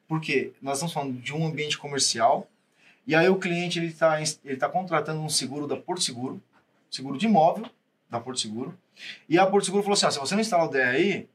porque 0.07 0.53
nós 0.61 0.77
estamos 0.77 0.93
falando 0.93 1.19
de 1.19 1.33
um 1.33 1.45
ambiente 1.45 1.77
comercial, 1.77 2.47
e 3.05 3.15
aí 3.15 3.27
o 3.29 3.39
cliente 3.39 3.79
ele 3.79 3.87
está 3.87 4.19
ele 4.21 4.57
tá 4.57 4.69
contratando 4.69 5.21
um 5.21 5.29
seguro 5.29 5.67
da 5.67 5.75
Porto 5.77 6.01
Seguro, 6.01 6.41
seguro 6.89 7.17
de 7.17 7.25
imóvel 7.25 7.65
da 8.09 8.19
Porto 8.19 8.39
Seguro, 8.39 8.77
e 9.27 9.39
a 9.39 9.45
Porto 9.45 9.65
Seguro 9.65 9.83
falou 9.83 9.93
assim, 9.93 10.05
ó, 10.05 10.11
se 10.11 10.19
você 10.19 10.35
não 10.35 10.41
instalar 10.41 10.67
o 10.67 10.69
DR 10.69 10.95
aí, 10.95 11.27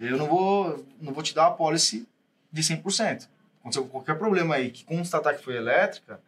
eu 0.00 0.16
não 0.16 0.26
vou, 0.26 0.84
não 1.00 1.12
vou 1.12 1.22
te 1.22 1.34
dar 1.34 1.46
a 1.46 1.50
policy 1.50 2.06
de 2.50 2.62
100%. 2.62 3.28
Aconteceu 3.60 3.86
qualquer 3.86 4.16
problema 4.18 4.56
aí 4.56 4.70
que 4.70 4.84
constatar 4.84 5.36
que 5.36 5.42
foi 5.44 5.56
elétrica, 5.56 6.20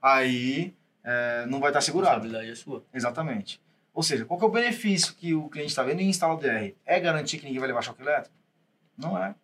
aí 0.00 0.72
é, 1.02 1.44
não 1.46 1.60
vai 1.60 1.70
estar 1.70 1.80
A 1.80 1.82
segurado. 1.82 2.22
responsabilidade 2.22 2.50
é 2.50 2.54
sua. 2.54 2.84
Exatamente. 2.92 3.60
Ou 3.94 4.02
seja, 4.02 4.24
qual 4.24 4.38
que 4.38 4.44
é 4.44 4.48
o 4.48 4.50
benefício 4.50 5.14
que 5.14 5.34
o 5.34 5.48
cliente 5.48 5.70
está 5.70 5.82
vendo 5.82 6.00
em 6.00 6.08
instalar 6.08 6.36
o 6.36 6.40
DR? 6.40 6.74
É 6.84 6.98
garantir 6.98 7.38
que 7.38 7.44
ninguém 7.44 7.60
vai 7.60 7.68
levar 7.68 7.80
choque 7.82 8.02
elétrico? 8.02 8.34
Não 8.98 9.16
é. 9.16 9.34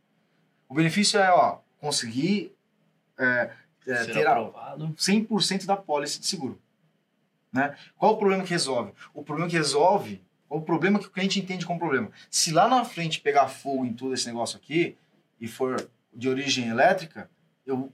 O 0.68 0.74
benefício 0.74 1.18
é 1.20 1.30
ó, 1.30 1.58
conseguir 1.78 2.52
é, 3.16 3.50
é, 3.86 4.04
ter 4.04 4.26
aprovado. 4.26 4.88
100% 4.88 5.66
da 5.66 5.76
pólice 5.76 6.18
de 6.18 6.26
seguro. 6.26 6.60
Né? 7.52 7.76
Qual 7.96 8.14
o 8.14 8.16
problema 8.16 8.42
que 8.42 8.50
resolve? 8.50 8.92
O 9.14 9.22
problema 9.22 9.48
que 9.48 9.56
resolve, 9.56 10.22
o 10.48 10.60
problema 10.60 10.98
que 10.98 11.06
o 11.06 11.10
cliente 11.10 11.38
entende 11.38 11.64
como 11.64 11.78
problema. 11.78 12.10
Se 12.28 12.52
lá 12.52 12.68
na 12.68 12.84
frente 12.84 13.20
pegar 13.20 13.48
fogo 13.48 13.86
em 13.86 13.92
todo 13.92 14.14
esse 14.14 14.26
negócio 14.26 14.56
aqui 14.56 14.96
e 15.40 15.46
for 15.46 15.88
de 16.12 16.28
origem 16.28 16.68
elétrica, 16.68 17.30
eu 17.64 17.92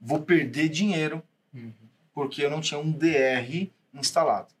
vou 0.00 0.20
perder 0.22 0.68
dinheiro 0.68 1.22
Uhum. 1.52 1.72
porque 2.14 2.44
eu 2.44 2.50
não 2.50 2.60
tinha 2.60 2.78
um 2.78 2.92
DR 2.92 3.70
instalado. 3.92 4.54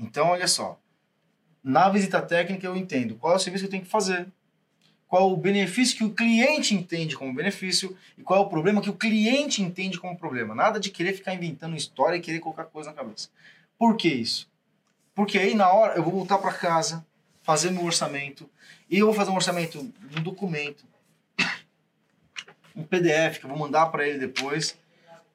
Então, 0.00 0.28
olha 0.28 0.48
só. 0.48 0.80
Na 1.62 1.90
visita 1.90 2.22
técnica 2.22 2.66
eu 2.66 2.74
entendo 2.74 3.16
qual 3.16 3.34
é 3.34 3.36
o 3.36 3.38
serviço 3.38 3.64
que 3.64 3.66
eu 3.66 3.70
tenho 3.70 3.84
que 3.84 3.90
fazer, 3.90 4.26
qual 5.06 5.28
é 5.28 5.32
o 5.32 5.36
benefício 5.36 5.96
que 5.96 6.04
o 6.04 6.14
cliente 6.14 6.74
entende 6.74 7.14
como 7.14 7.34
benefício 7.34 7.94
e 8.16 8.22
qual 8.22 8.40
é 8.40 8.42
o 8.42 8.48
problema 8.48 8.80
que 8.80 8.88
o 8.88 8.96
cliente 8.96 9.62
entende 9.62 10.00
como 10.00 10.16
problema. 10.16 10.54
Nada 10.54 10.80
de 10.80 10.90
querer 10.90 11.12
ficar 11.12 11.34
inventando 11.34 11.76
história 11.76 12.16
e 12.16 12.20
querer 12.20 12.40
colocar 12.40 12.64
coisa 12.64 12.90
na 12.90 12.96
cabeça. 12.96 13.28
Por 13.78 13.96
que 13.96 14.08
isso? 14.08 14.48
Porque 15.14 15.38
aí 15.38 15.54
na 15.54 15.70
hora 15.70 15.96
eu 15.96 16.02
vou 16.02 16.12
voltar 16.12 16.38
para 16.38 16.52
casa, 16.52 17.04
fazer 17.42 17.70
meu 17.70 17.84
orçamento, 17.84 18.48
e 18.88 18.98
eu 18.98 19.06
vou 19.06 19.14
fazer 19.14 19.30
um 19.30 19.34
orçamento 19.34 19.92
no 20.14 20.22
documento, 20.22 20.84
um 22.74 22.84
PDF 22.84 23.38
que 23.38 23.44
eu 23.44 23.50
vou 23.50 23.58
mandar 23.58 23.86
para 23.86 24.08
ele 24.08 24.18
depois, 24.18 24.78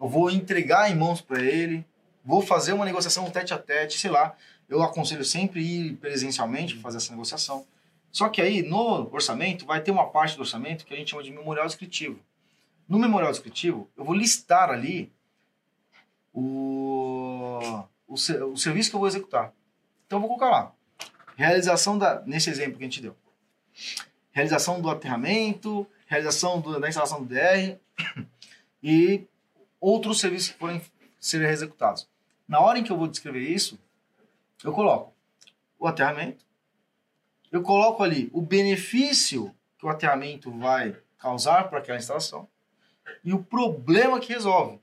eu 0.01 0.07
vou 0.07 0.31
entregar 0.31 0.89
em 0.89 0.95
mãos 0.95 1.21
para 1.21 1.41
ele, 1.41 1.85
vou 2.23 2.41
fazer 2.41 2.73
uma 2.73 2.85
negociação 2.85 3.29
tete 3.29 3.53
a 3.53 3.57
tete, 3.57 3.99
sei 3.99 4.09
lá. 4.09 4.35
Eu 4.67 4.81
aconselho 4.81 5.23
sempre 5.23 5.61
ir 5.61 5.93
presencialmente 5.97 6.75
fazer 6.77 6.97
essa 6.97 7.11
negociação. 7.11 7.65
Só 8.11 8.29
que 8.29 8.41
aí 8.41 8.61
no 8.63 9.11
orçamento 9.13 9.65
vai 9.65 9.81
ter 9.81 9.91
uma 9.91 10.07
parte 10.09 10.35
do 10.35 10.41
orçamento 10.41 10.85
que 10.85 10.93
a 10.93 10.97
gente 10.97 11.11
chama 11.11 11.21
de 11.23 11.31
memorial 11.31 11.65
descritivo. 11.67 12.19
No 12.87 12.97
memorial 12.97 13.31
descritivo, 13.31 13.89
eu 13.97 14.05
vou 14.05 14.15
listar 14.15 14.69
ali 14.69 15.11
o, 16.33 17.59
o, 18.07 18.13
o 18.13 18.57
serviço 18.57 18.89
que 18.89 18.95
eu 18.95 18.99
vou 18.99 19.07
executar. 19.07 19.53
Então 20.05 20.17
eu 20.17 20.21
vou 20.21 20.29
colocar 20.37 20.49
lá. 20.49 20.71
Realização 21.35 21.97
da, 21.97 22.21
nesse 22.25 22.49
exemplo 22.49 22.77
que 22.77 22.83
a 22.83 22.87
gente 22.87 23.01
deu. 23.01 23.15
Realização 24.31 24.81
do 24.81 24.89
aterramento, 24.89 25.85
realização 26.07 26.59
do- 26.61 26.79
da 26.79 26.87
instalação 26.87 27.23
do 27.23 27.33
DR 27.33 27.77
e 28.83 29.23
outros 29.79 30.19
serviços 30.19 30.49
que 30.51 30.57
forem 30.59 30.81
serem 31.19 31.49
executados. 31.49 32.07
Na 32.47 32.59
hora 32.59 32.77
em 32.79 32.83
que 32.83 32.91
eu 32.91 32.97
vou 32.97 33.07
descrever 33.07 33.39
isso, 33.49 33.79
eu 34.65 34.73
coloco 34.73 35.13
o 35.79 35.87
aterramento, 35.87 36.45
eu 37.51 37.61
coloco 37.61 38.03
ali 38.03 38.29
o 38.33 38.41
benefício 38.41 39.55
que 39.77 39.85
o 39.85 39.89
aterramento 39.89 40.51
vai 40.51 40.97
causar 41.17 41.69
para 41.69 41.79
aquela 41.79 41.97
instalação 41.97 42.47
e 43.23 43.33
o 43.33 43.43
problema 43.43 44.19
que 44.19 44.33
resolve. 44.33 44.79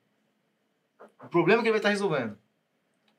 O 1.22 1.28
problema 1.28 1.62
que 1.62 1.68
ele 1.68 1.72
vai 1.72 1.78
estar 1.78 1.90
resolvendo. 1.90 2.38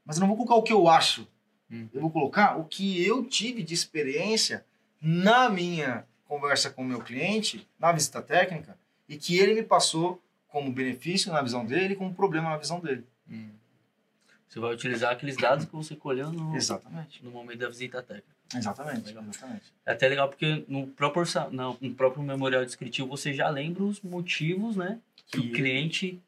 Mas 0.05 0.17
eu 0.17 0.21
não 0.21 0.27
vou 0.27 0.37
colocar 0.37 0.55
o 0.55 0.63
que 0.63 0.73
eu 0.73 0.87
acho. 0.87 1.27
Hum. 1.69 1.87
Eu 1.93 2.01
vou 2.01 2.11
colocar 2.11 2.57
o 2.57 2.65
que 2.65 3.05
eu 3.05 3.25
tive 3.25 3.63
de 3.63 3.73
experiência 3.73 4.65
na 5.01 5.49
minha 5.49 6.05
conversa 6.25 6.69
com 6.69 6.81
o 6.81 6.85
meu 6.85 6.99
cliente, 6.99 7.67
na 7.77 7.91
visita 7.91 8.21
técnica, 8.21 8.77
e 9.07 9.17
que 9.17 9.37
ele 9.37 9.53
me 9.53 9.63
passou 9.63 10.21
como 10.47 10.71
benefício 10.71 11.31
na 11.31 11.41
visão 11.41 11.65
dele 11.65 11.93
e 11.93 11.97
como 11.97 12.13
problema 12.13 12.49
na 12.49 12.57
visão 12.57 12.79
dele. 12.79 13.05
Hum. 13.29 13.51
Você 14.53 14.59
vai 14.59 14.71
utilizar 14.71 15.11
aqueles 15.11 15.35
dados 15.35 15.65
que 15.65 15.71
você 15.75 15.95
colheu 15.95 16.31
no, 16.31 16.55
Exatamente. 16.55 17.25
no 17.25 17.31
momento 17.31 17.57
da 17.57 17.69
visita 17.69 18.03
técnica. 18.03 18.27
Exatamente. 18.55 19.07
Legal. 19.07 19.23
Exatamente. 19.27 19.63
É 19.83 19.93
até 19.93 20.07
legal 20.07 20.29
porque 20.29 20.63
no 20.67 20.85
próprio, 20.85 21.23
não, 21.51 21.75
no 21.81 21.95
próprio 21.95 22.21
memorial 22.21 22.63
descritivo 22.63 23.07
você 23.07 23.33
já 23.33 23.49
lembra 23.49 23.83
os 23.83 23.99
motivos, 24.01 24.75
né? 24.75 24.99
Que 25.25 25.41
Que- 25.41 25.47
o 25.47 25.51
cliente 25.53 26.21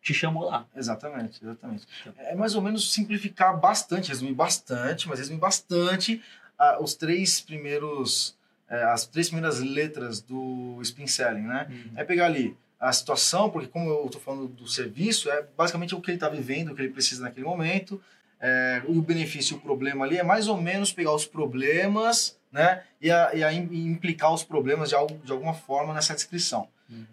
te 0.00 0.14
chamou 0.14 0.44
lá. 0.48 0.66
Exatamente, 0.74 1.44
exatamente. 1.44 1.86
Então. 2.00 2.14
É 2.16 2.34
mais 2.34 2.54
ou 2.54 2.62
menos 2.62 2.90
simplificar 2.90 3.60
bastante, 3.60 4.08
resumir 4.08 4.32
bastante, 4.32 5.06
mas 5.06 5.18
resumir 5.18 5.38
bastante 5.38 6.22
ah, 6.58 6.78
os 6.80 6.94
três 6.94 7.38
primeiros, 7.38 8.34
eh, 8.70 8.82
as 8.84 9.04
três 9.06 9.28
primeiras 9.28 9.60
letras 9.60 10.22
do 10.22 10.78
spin 10.80 11.06
selling, 11.06 11.42
né? 11.42 11.68
É 11.96 12.02
pegar 12.02 12.24
ali 12.24 12.56
a 12.78 12.92
situação, 12.92 13.50
porque 13.50 13.68
como 13.68 13.90
eu 13.90 14.06
estou 14.06 14.20
falando 14.20 14.48
do 14.48 14.68
serviço, 14.68 15.30
é 15.30 15.44
basicamente 15.56 15.94
o 15.94 16.00
que 16.00 16.10
ele 16.10 16.16
está 16.16 16.28
vivendo, 16.28 16.70
o 16.70 16.74
que 16.74 16.82
ele 16.82 16.92
precisa 16.92 17.22
naquele 17.22 17.46
momento, 17.46 18.00
é, 18.40 18.82
o 18.86 19.02
benefício 19.02 19.54
e 19.54 19.58
o 19.58 19.60
problema 19.60 20.04
ali 20.04 20.16
é 20.16 20.22
mais 20.22 20.46
ou 20.46 20.56
menos 20.56 20.92
pegar 20.92 21.12
os 21.12 21.26
problemas, 21.26 22.38
né, 22.52 22.82
e, 23.00 23.10
a, 23.10 23.34
e 23.34 23.42
a 23.42 23.52
e 23.52 23.86
implicar 23.86 24.32
os 24.32 24.44
problemas 24.44 24.90
de, 24.90 24.94
algo, 24.94 25.18
de 25.24 25.32
alguma 25.32 25.54
forma 25.54 25.92
nessa 25.92 26.14
descrição. 26.14 26.68
Uhum. 26.88 27.04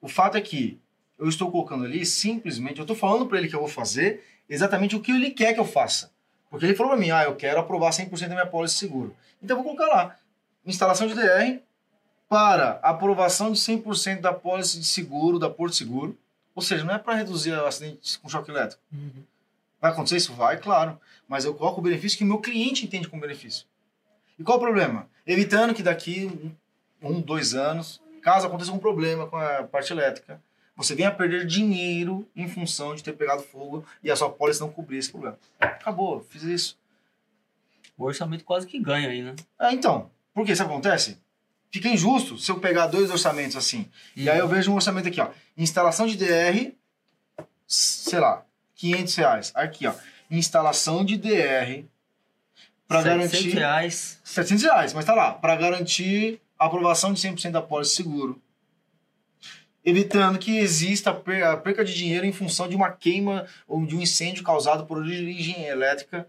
O 0.00 0.08
fato 0.08 0.36
é 0.36 0.40
que 0.40 0.78
eu 1.18 1.28
estou 1.28 1.50
colocando 1.50 1.84
ali 1.84 2.04
simplesmente, 2.04 2.78
eu 2.78 2.82
estou 2.82 2.96
falando 2.96 3.26
para 3.26 3.38
ele 3.38 3.48
que 3.48 3.54
eu 3.54 3.60
vou 3.60 3.68
fazer 3.68 4.24
exatamente 4.48 4.96
o 4.96 5.00
que 5.00 5.12
ele 5.12 5.30
quer 5.30 5.54
que 5.54 5.60
eu 5.60 5.64
faça. 5.64 6.10
Porque 6.50 6.66
ele 6.66 6.74
falou 6.74 6.92
para 6.92 7.00
mim, 7.00 7.10
ah, 7.10 7.24
eu 7.24 7.34
quero 7.34 7.58
aprovar 7.58 7.90
100% 7.90 8.28
da 8.28 8.34
minha 8.34 8.46
pólice 8.46 8.74
de 8.74 8.80
seguro. 8.80 9.16
Então 9.42 9.56
eu 9.56 9.62
vou 9.62 9.74
colocar 9.74 9.92
lá, 9.92 10.16
instalação 10.66 11.06
de 11.06 11.14
DR, 11.14 11.60
para 12.34 12.80
aprovação 12.82 13.52
de 13.52 13.60
100% 13.60 14.20
da 14.20 14.32
pólice 14.32 14.80
de 14.80 14.84
seguro 14.84 15.38
da 15.38 15.48
Porto 15.48 15.76
Seguro. 15.76 16.18
Ou 16.52 16.60
seja, 16.60 16.82
não 16.82 16.92
é 16.92 16.98
para 16.98 17.14
reduzir 17.14 17.52
acidentes 17.52 18.16
com 18.16 18.28
choque 18.28 18.50
elétrico. 18.50 18.82
Uhum. 18.92 19.22
Vai 19.80 19.92
acontecer 19.92 20.16
isso? 20.16 20.32
Vai, 20.32 20.56
claro. 20.56 20.98
Mas 21.28 21.44
eu 21.44 21.54
coloco 21.54 21.78
o 21.78 21.82
benefício 21.84 22.18
que 22.18 22.24
o 22.24 22.26
meu 22.26 22.38
cliente 22.38 22.84
entende 22.84 23.06
como 23.06 23.22
benefício. 23.22 23.66
E 24.36 24.42
qual 24.42 24.58
o 24.58 24.60
problema? 24.60 25.08
Evitando 25.24 25.72
que 25.72 25.82
daqui 25.82 26.26
um, 27.00 27.08
um, 27.08 27.20
dois 27.20 27.54
anos, 27.54 28.02
caso 28.20 28.48
aconteça 28.48 28.72
um 28.72 28.78
problema 28.78 29.28
com 29.28 29.36
a 29.36 29.62
parte 29.62 29.92
elétrica, 29.92 30.42
você 30.74 30.92
venha 30.96 31.10
a 31.10 31.14
perder 31.14 31.46
dinheiro 31.46 32.28
em 32.34 32.48
função 32.48 32.96
de 32.96 33.04
ter 33.04 33.12
pegado 33.12 33.44
fogo 33.44 33.86
e 34.02 34.10
a 34.10 34.16
sua 34.16 34.28
pólice 34.28 34.60
não 34.60 34.72
cobrir 34.72 34.98
esse 34.98 35.12
problema. 35.12 35.38
Acabou, 35.60 36.26
fiz 36.28 36.42
isso. 36.42 36.78
O 37.96 38.02
orçamento 38.02 38.44
quase 38.44 38.66
que 38.66 38.80
ganha 38.80 39.08
aí, 39.08 39.22
né? 39.22 39.36
Ah, 39.56 39.72
então, 39.72 40.10
por 40.34 40.44
que 40.44 40.50
isso 40.50 40.64
acontece? 40.64 41.22
Fica 41.74 41.88
injusto 41.88 42.38
se 42.38 42.52
eu 42.52 42.60
pegar 42.60 42.86
dois 42.86 43.10
orçamentos 43.10 43.56
assim. 43.56 43.90
E 44.14 44.30
aí 44.30 44.38
eu 44.38 44.46
vejo 44.46 44.70
um 44.70 44.76
orçamento 44.76 45.08
aqui, 45.08 45.20
ó. 45.20 45.30
Instalação 45.56 46.06
de 46.06 46.16
DR, 46.16 46.72
sei 47.66 48.20
lá, 48.20 48.46
500 48.76 49.14
reais. 49.16 49.52
Aqui, 49.56 49.84
ó. 49.88 49.92
Instalação 50.30 51.04
de 51.04 51.16
DR 51.16 51.82
para 52.86 53.02
700 53.02 53.32
garantir... 53.32 53.56
reais. 53.56 54.20
700 54.22 54.62
reais, 54.62 54.92
mas 54.92 55.04
tá 55.04 55.16
lá. 55.16 55.32
Para 55.32 55.56
garantir 55.56 56.40
a 56.56 56.66
aprovação 56.66 57.12
de 57.12 57.20
100% 57.20 57.50
da 57.50 57.60
pólice 57.60 57.96
seguro. 57.96 58.40
Evitando 59.84 60.38
que 60.38 60.56
exista 60.56 61.12
perca 61.12 61.84
de 61.84 61.92
dinheiro 61.92 62.24
em 62.24 62.32
função 62.32 62.68
de 62.68 62.76
uma 62.76 62.92
queima 62.92 63.48
ou 63.66 63.84
de 63.84 63.96
um 63.96 64.00
incêndio 64.00 64.44
causado 64.44 64.86
por 64.86 64.98
origem 64.98 65.64
elétrica. 65.64 66.28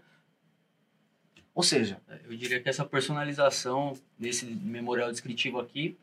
Ou 1.56 1.62
seja, 1.62 1.98
Eu 2.28 2.36
diria 2.36 2.60
que 2.60 2.68
essa 2.68 2.84
personalização 2.84 3.98
desse 4.18 4.44
memorial 4.44 5.10
descritivo 5.10 5.58
aqui 5.58 5.96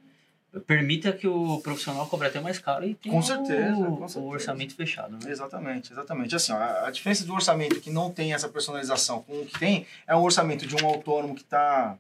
permita 0.66 1.14
que 1.14 1.28
o 1.28 1.60
profissional 1.62 2.08
cobre 2.08 2.28
até 2.28 2.40
mais 2.42 2.58
caro 2.58 2.86
e 2.86 2.96
tenha 2.96 3.14
Com 3.14 3.22
certeza, 3.22 3.78
o, 3.78 3.98
com 3.98 4.08
certeza. 4.08 4.20
o 4.20 4.30
orçamento 4.30 4.76
fechado, 4.76 5.12
né? 5.24 5.32
Exatamente, 5.32 5.92
exatamente. 5.92 6.36
Assim, 6.36 6.52
ó, 6.54 6.58
a, 6.58 6.90
diferença 6.90 7.24
do 7.24 7.34
orçamento 7.34 7.80
que 7.80 7.92
não 7.92 8.12
tem 8.12 8.34
essa 8.34 8.50
personalização 8.50 9.22
com 9.22 9.42
o 9.42 9.46
que 9.46 9.60
tem 9.60 9.86
é 10.08 10.16
um 10.16 10.22
orçamento 10.22 10.66
de 10.66 10.76
um 10.76 10.88
autônomo 10.88 11.36
que 11.36 11.44
está, 11.44 12.00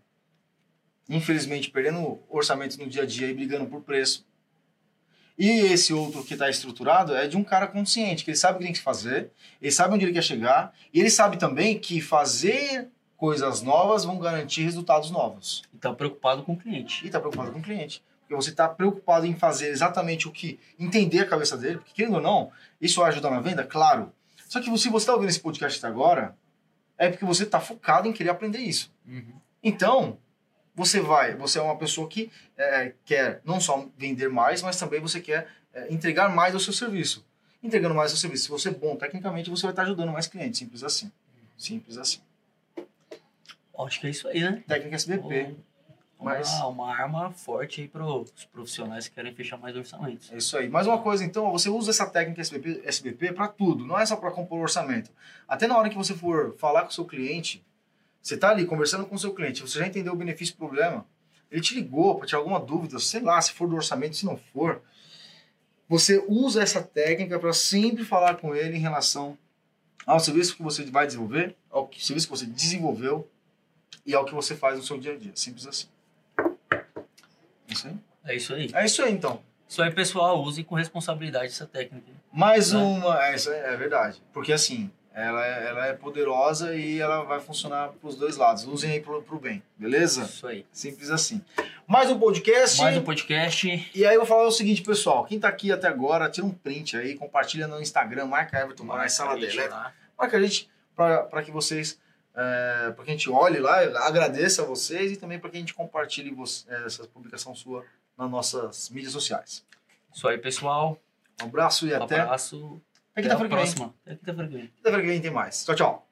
infelizmente, 1.08 1.70
perdendo 1.70 2.20
orçamento 2.30 2.80
no 2.80 2.88
dia 2.88 3.04
a 3.04 3.06
dia 3.06 3.28
e 3.28 3.36
brigando 3.36 3.68
por 3.68 3.82
preço. 3.82 4.26
E 5.38 5.48
esse 5.48 5.94
outro 5.94 6.24
que 6.24 6.34
está 6.34 6.50
estruturado 6.50 7.16
é 7.16 7.28
de 7.28 7.38
um 7.38 7.44
cara 7.44 7.68
consciente, 7.68 8.24
que 8.24 8.32
ele 8.32 8.38
sabe 8.38 8.56
o 8.56 8.58
que 8.60 8.66
tem 8.66 8.74
que 8.74 8.82
fazer, 8.82 9.30
ele 9.62 9.72
sabe 9.72 9.94
onde 9.94 10.06
ele 10.06 10.14
quer 10.14 10.24
chegar, 10.24 10.74
e 10.92 11.00
ele 11.00 11.10
sabe 11.12 11.38
também 11.38 11.78
que 11.78 12.02
fazer 12.02 12.90
coisas 13.18 13.62
novas 13.62 14.04
vão 14.06 14.20
garantir 14.20 14.64
resultados 14.64 15.12
novos. 15.12 15.64
E 15.74 15.78
tá 15.78 15.94
preocupado 15.94 16.44
com 16.44 16.54
o 16.54 16.58
cliente. 16.58 17.04
E 17.04 17.08
está 17.08 17.20
preocupado 17.20 17.52
com 17.52 17.60
o 17.60 17.64
cliente. 17.64 18.04
Porque 18.22 18.36
você 18.36 18.50
está 18.50 18.68
preocupado 18.68 19.26
em 19.26 19.36
fazer 19.36 19.70
exatamente 19.70 20.28
o 20.28 20.32
que. 20.32 20.60
entender 20.80 21.20
a 21.20 21.26
cabeça 21.26 21.58
dele, 21.58 21.78
porque 21.78 21.94
querendo 21.94 22.16
ou 22.16 22.22
não, 22.22 22.52
isso 22.80 23.00
vai 23.00 23.10
ajudar 23.10 23.30
na 23.30 23.40
venda? 23.40 23.64
Claro. 23.64 24.12
Só 24.48 24.60
que 24.62 24.66
se 24.78 24.90
você 24.90 25.04
está 25.04 25.14
ouvindo 25.14 25.30
esse 25.30 25.40
podcast 25.40 25.80
até 25.80 25.88
agora, 25.88 26.36
é 26.98 27.10
porque 27.10 27.26
você 27.26 27.44
está 27.44 27.60
focado 27.60 28.08
em 28.08 28.14
querer 28.14 28.30
aprender 28.30 28.60
isso. 28.60 28.92
Uhum. 29.06 29.34
Então, 29.62 30.18
você 30.76 31.00
vai, 31.00 31.36
você 31.36 31.60
é 31.60 31.62
uma 31.62 31.78
pessoa 31.78 32.08
que 32.08 32.32
é, 32.58 32.94
quer 33.06 33.42
não 33.46 33.60
só 33.60 33.88
vender 33.98 34.30
mais, 34.30 34.62
mas 34.62 34.78
também 34.78 35.00
você 35.00 35.20
quer 35.20 35.48
é, 35.74 35.92
entregar 35.94 36.30
mais 36.30 36.54
ao 36.54 36.60
seu 36.60 36.74
serviço. 36.74 37.26
Entregando 37.62 37.96
mais 37.96 38.12
ao 38.12 38.18
seu 38.18 38.22
serviço. 38.22 38.44
Se 38.46 38.50
você 38.50 38.70
é 38.70 38.74
bom 38.74 38.96
tecnicamente, 38.96 39.50
você 39.50 39.64
vai 39.64 39.72
estar 39.72 39.84
ajudando 39.84 40.12
mais 40.12 40.28
clientes. 40.28 40.60
Simples 40.60 40.84
assim. 40.84 41.12
Simples 41.58 41.98
assim. 41.98 42.20
Acho 43.80 44.00
que 44.00 44.08
é 44.08 44.10
isso 44.10 44.28
aí, 44.28 44.40
né? 44.42 44.64
Técnica 44.68 44.96
SBP. 44.96 45.56
Uma, 46.20 46.36
Mas- 46.36 46.62
uma 46.62 46.96
arma 46.96 47.32
forte 47.32 47.82
aí 47.82 47.88
para 47.88 48.06
os 48.06 48.46
profissionais 48.46 49.08
que 49.08 49.16
querem 49.16 49.34
fechar 49.34 49.58
mais 49.58 49.76
orçamentos. 49.76 50.32
É 50.32 50.38
isso 50.38 50.56
aí. 50.58 50.70
Mais 50.70 50.88
uma 50.88 51.02
coisa, 51.02 51.24
então, 51.26 51.52
você 51.52 51.70
usa 51.70 51.90
essa 51.92 52.06
técnica 52.06 52.40
SBP, 52.40 52.82
SBP 52.86 53.34
para 53.34 53.48
tudo, 53.50 53.86
não 53.86 54.00
é 54.00 54.06
só 54.06 54.16
para 54.16 54.32
compor 54.32 54.62
orçamento. 54.62 55.12
Até 55.48 55.68
na 55.68 55.78
hora 55.78 55.90
que 55.90 55.98
você 55.98 56.14
for 56.14 56.56
falar 56.58 56.84
com 56.84 56.90
o 56.90 56.94
seu 56.94 57.04
cliente, 57.04 57.62
você 58.22 58.36
está 58.36 58.52
ali 58.52 58.66
conversando 58.66 59.06
com 59.06 59.16
o 59.16 59.20
seu 59.20 59.34
cliente, 59.34 59.62
você 59.62 59.80
já 59.80 59.88
entendeu 59.88 60.14
o 60.14 60.16
benefício 60.16 60.54
e 60.54 60.56
o 60.56 60.58
problema, 60.58 61.06
ele 61.52 61.62
te 61.62 61.76
ligou 61.76 62.16
para 62.16 62.26
tirar 62.26 62.40
alguma 62.40 62.60
dúvida, 62.60 62.98
sei 63.00 63.20
lá, 63.22 63.42
se 63.42 63.52
for 63.52 63.68
do 63.68 63.76
orçamento, 63.76 64.16
se 64.16 64.26
não 64.26 64.38
for, 64.38 64.82
você 65.90 66.24
usa 66.28 66.64
essa 66.64 66.82
técnica 66.82 67.38
para 67.38 67.52
sempre 67.52 68.06
falar 68.06 68.38
com 68.38 68.56
ele 68.56 68.78
em 68.78 68.80
relação 68.80 69.38
ao 70.06 70.20
serviço 70.22 70.56
que 70.56 70.64
você 70.64 70.86
vai 70.86 71.06
desenvolver, 71.06 71.56
ao 71.70 71.90
serviço 72.00 72.28
que 72.28 72.32
você 72.32 72.46
desenvolveu 72.46 73.28
e 74.06 74.14
ao 74.14 74.26
que 74.26 74.34
você 74.34 74.56
faz 74.56 74.78
no 74.78 74.84
seu 74.84 74.98
dia 74.98 75.14
a 75.14 75.18
dia. 75.18 75.32
Simples 75.36 75.68
assim. 75.68 75.88
É 77.68 77.74
isso 77.74 77.88
aí? 77.88 77.96
É 78.26 78.36
isso 78.36 78.54
aí. 78.54 78.72
É 78.74 78.86
isso 78.86 79.04
aí, 79.04 79.14
então. 79.14 79.42
Isso 79.68 79.82
aí, 79.82 79.92
pessoal, 79.92 80.42
use 80.42 80.64
com 80.64 80.76
responsabilidade 80.76 81.48
essa 81.48 81.66
técnica. 81.66 82.12
Mais 82.32 82.72
Né? 82.72 82.80
uma, 82.80 83.26
é, 83.26 83.36
isso 83.36 83.52
é, 83.52 83.74
é 83.74 83.76
verdade. 83.76 84.22
Porque 84.32 84.54
assim, 84.54 84.92
ela 85.14 85.46
é, 85.46 85.68
ela 85.68 85.86
é 85.88 85.94
poderosa 85.94 86.76
e 86.76 87.00
ela 87.00 87.24
vai 87.24 87.40
funcionar 87.40 87.90
pros 88.02 88.16
dois 88.16 88.36
lados. 88.36 88.66
Usem 88.66 88.92
aí 88.92 89.00
pro, 89.00 89.22
pro 89.22 89.40
bem, 89.40 89.62
beleza? 89.78 90.24
Isso 90.24 90.48
aí. 90.48 90.66
Simples 90.72 91.10
assim. 91.10 91.42
Mais 91.88 92.10
um 92.10 92.20
podcast. 92.20 92.82
Mais 92.82 92.98
um 92.98 93.04
podcast. 93.04 93.92
E 93.94 94.06
aí 94.06 94.16
eu 94.16 94.22
vou 94.22 94.28
falar 94.28 94.48
o 94.48 94.52
seguinte, 94.52 94.82
pessoal. 94.82 95.24
Quem 95.26 95.40
tá 95.40 95.48
aqui 95.48 95.72
até 95.72 95.88
agora, 95.88 96.30
tira 96.30 96.46
um 96.46 96.52
print 96.52 96.98
aí, 96.98 97.16
compartilha 97.16 97.68
no 97.68 97.82
Instagram, 97.82 98.26
marca 98.26 98.60
Everton 98.60 98.84
Moraes 98.84 99.14
Sala 99.14 99.38
lá. 99.70 99.94
Marca 100.18 100.38
a 100.38 100.42
gente 100.42 100.70
para 100.96 101.44
que 101.44 101.52
vocês. 101.52 102.00
É, 102.36 102.92
para 102.92 103.06
que 103.06 103.12
a 103.12 103.14
gente 103.14 103.30
olhe 103.30 103.60
lá, 103.60 103.78
agradeça 104.08 104.64
a 104.64 104.66
vocês 104.66 105.12
e 105.12 105.18
também 105.18 105.38
para 105.40 105.50
que 105.52 105.58
a 105.58 105.60
gente 105.60 105.74
compartilhe 105.74 106.32
vo- 106.32 106.44
é, 106.68 106.86
essa 106.86 107.08
publicação 107.08 107.54
sua 107.54 107.86
nas 108.18 108.30
nossas 108.30 108.90
mídias 108.90 109.14
sociais. 109.14 109.64
Isso 110.14 110.28
aí, 110.28 110.38
pessoal. 110.38 110.98
Um 111.42 111.46
abraço 111.46 111.88
e 111.88 111.94
Um 111.94 112.04
até. 112.04 112.20
abraço. 112.22 112.82
Até 113.16 113.28
Até 113.28 113.46
a 113.46 113.48
próxima. 113.50 113.94
Até 114.06 114.16
quinta-feira 114.16 114.48
que 114.50 114.56
vem. 114.58 114.68
Quinta-feira 114.68 115.02
que 115.02 115.08
vem 115.08 115.22
tem 115.22 115.32
mais. 115.32 115.64
Tchau, 115.66 115.76
tchau. 115.76 116.08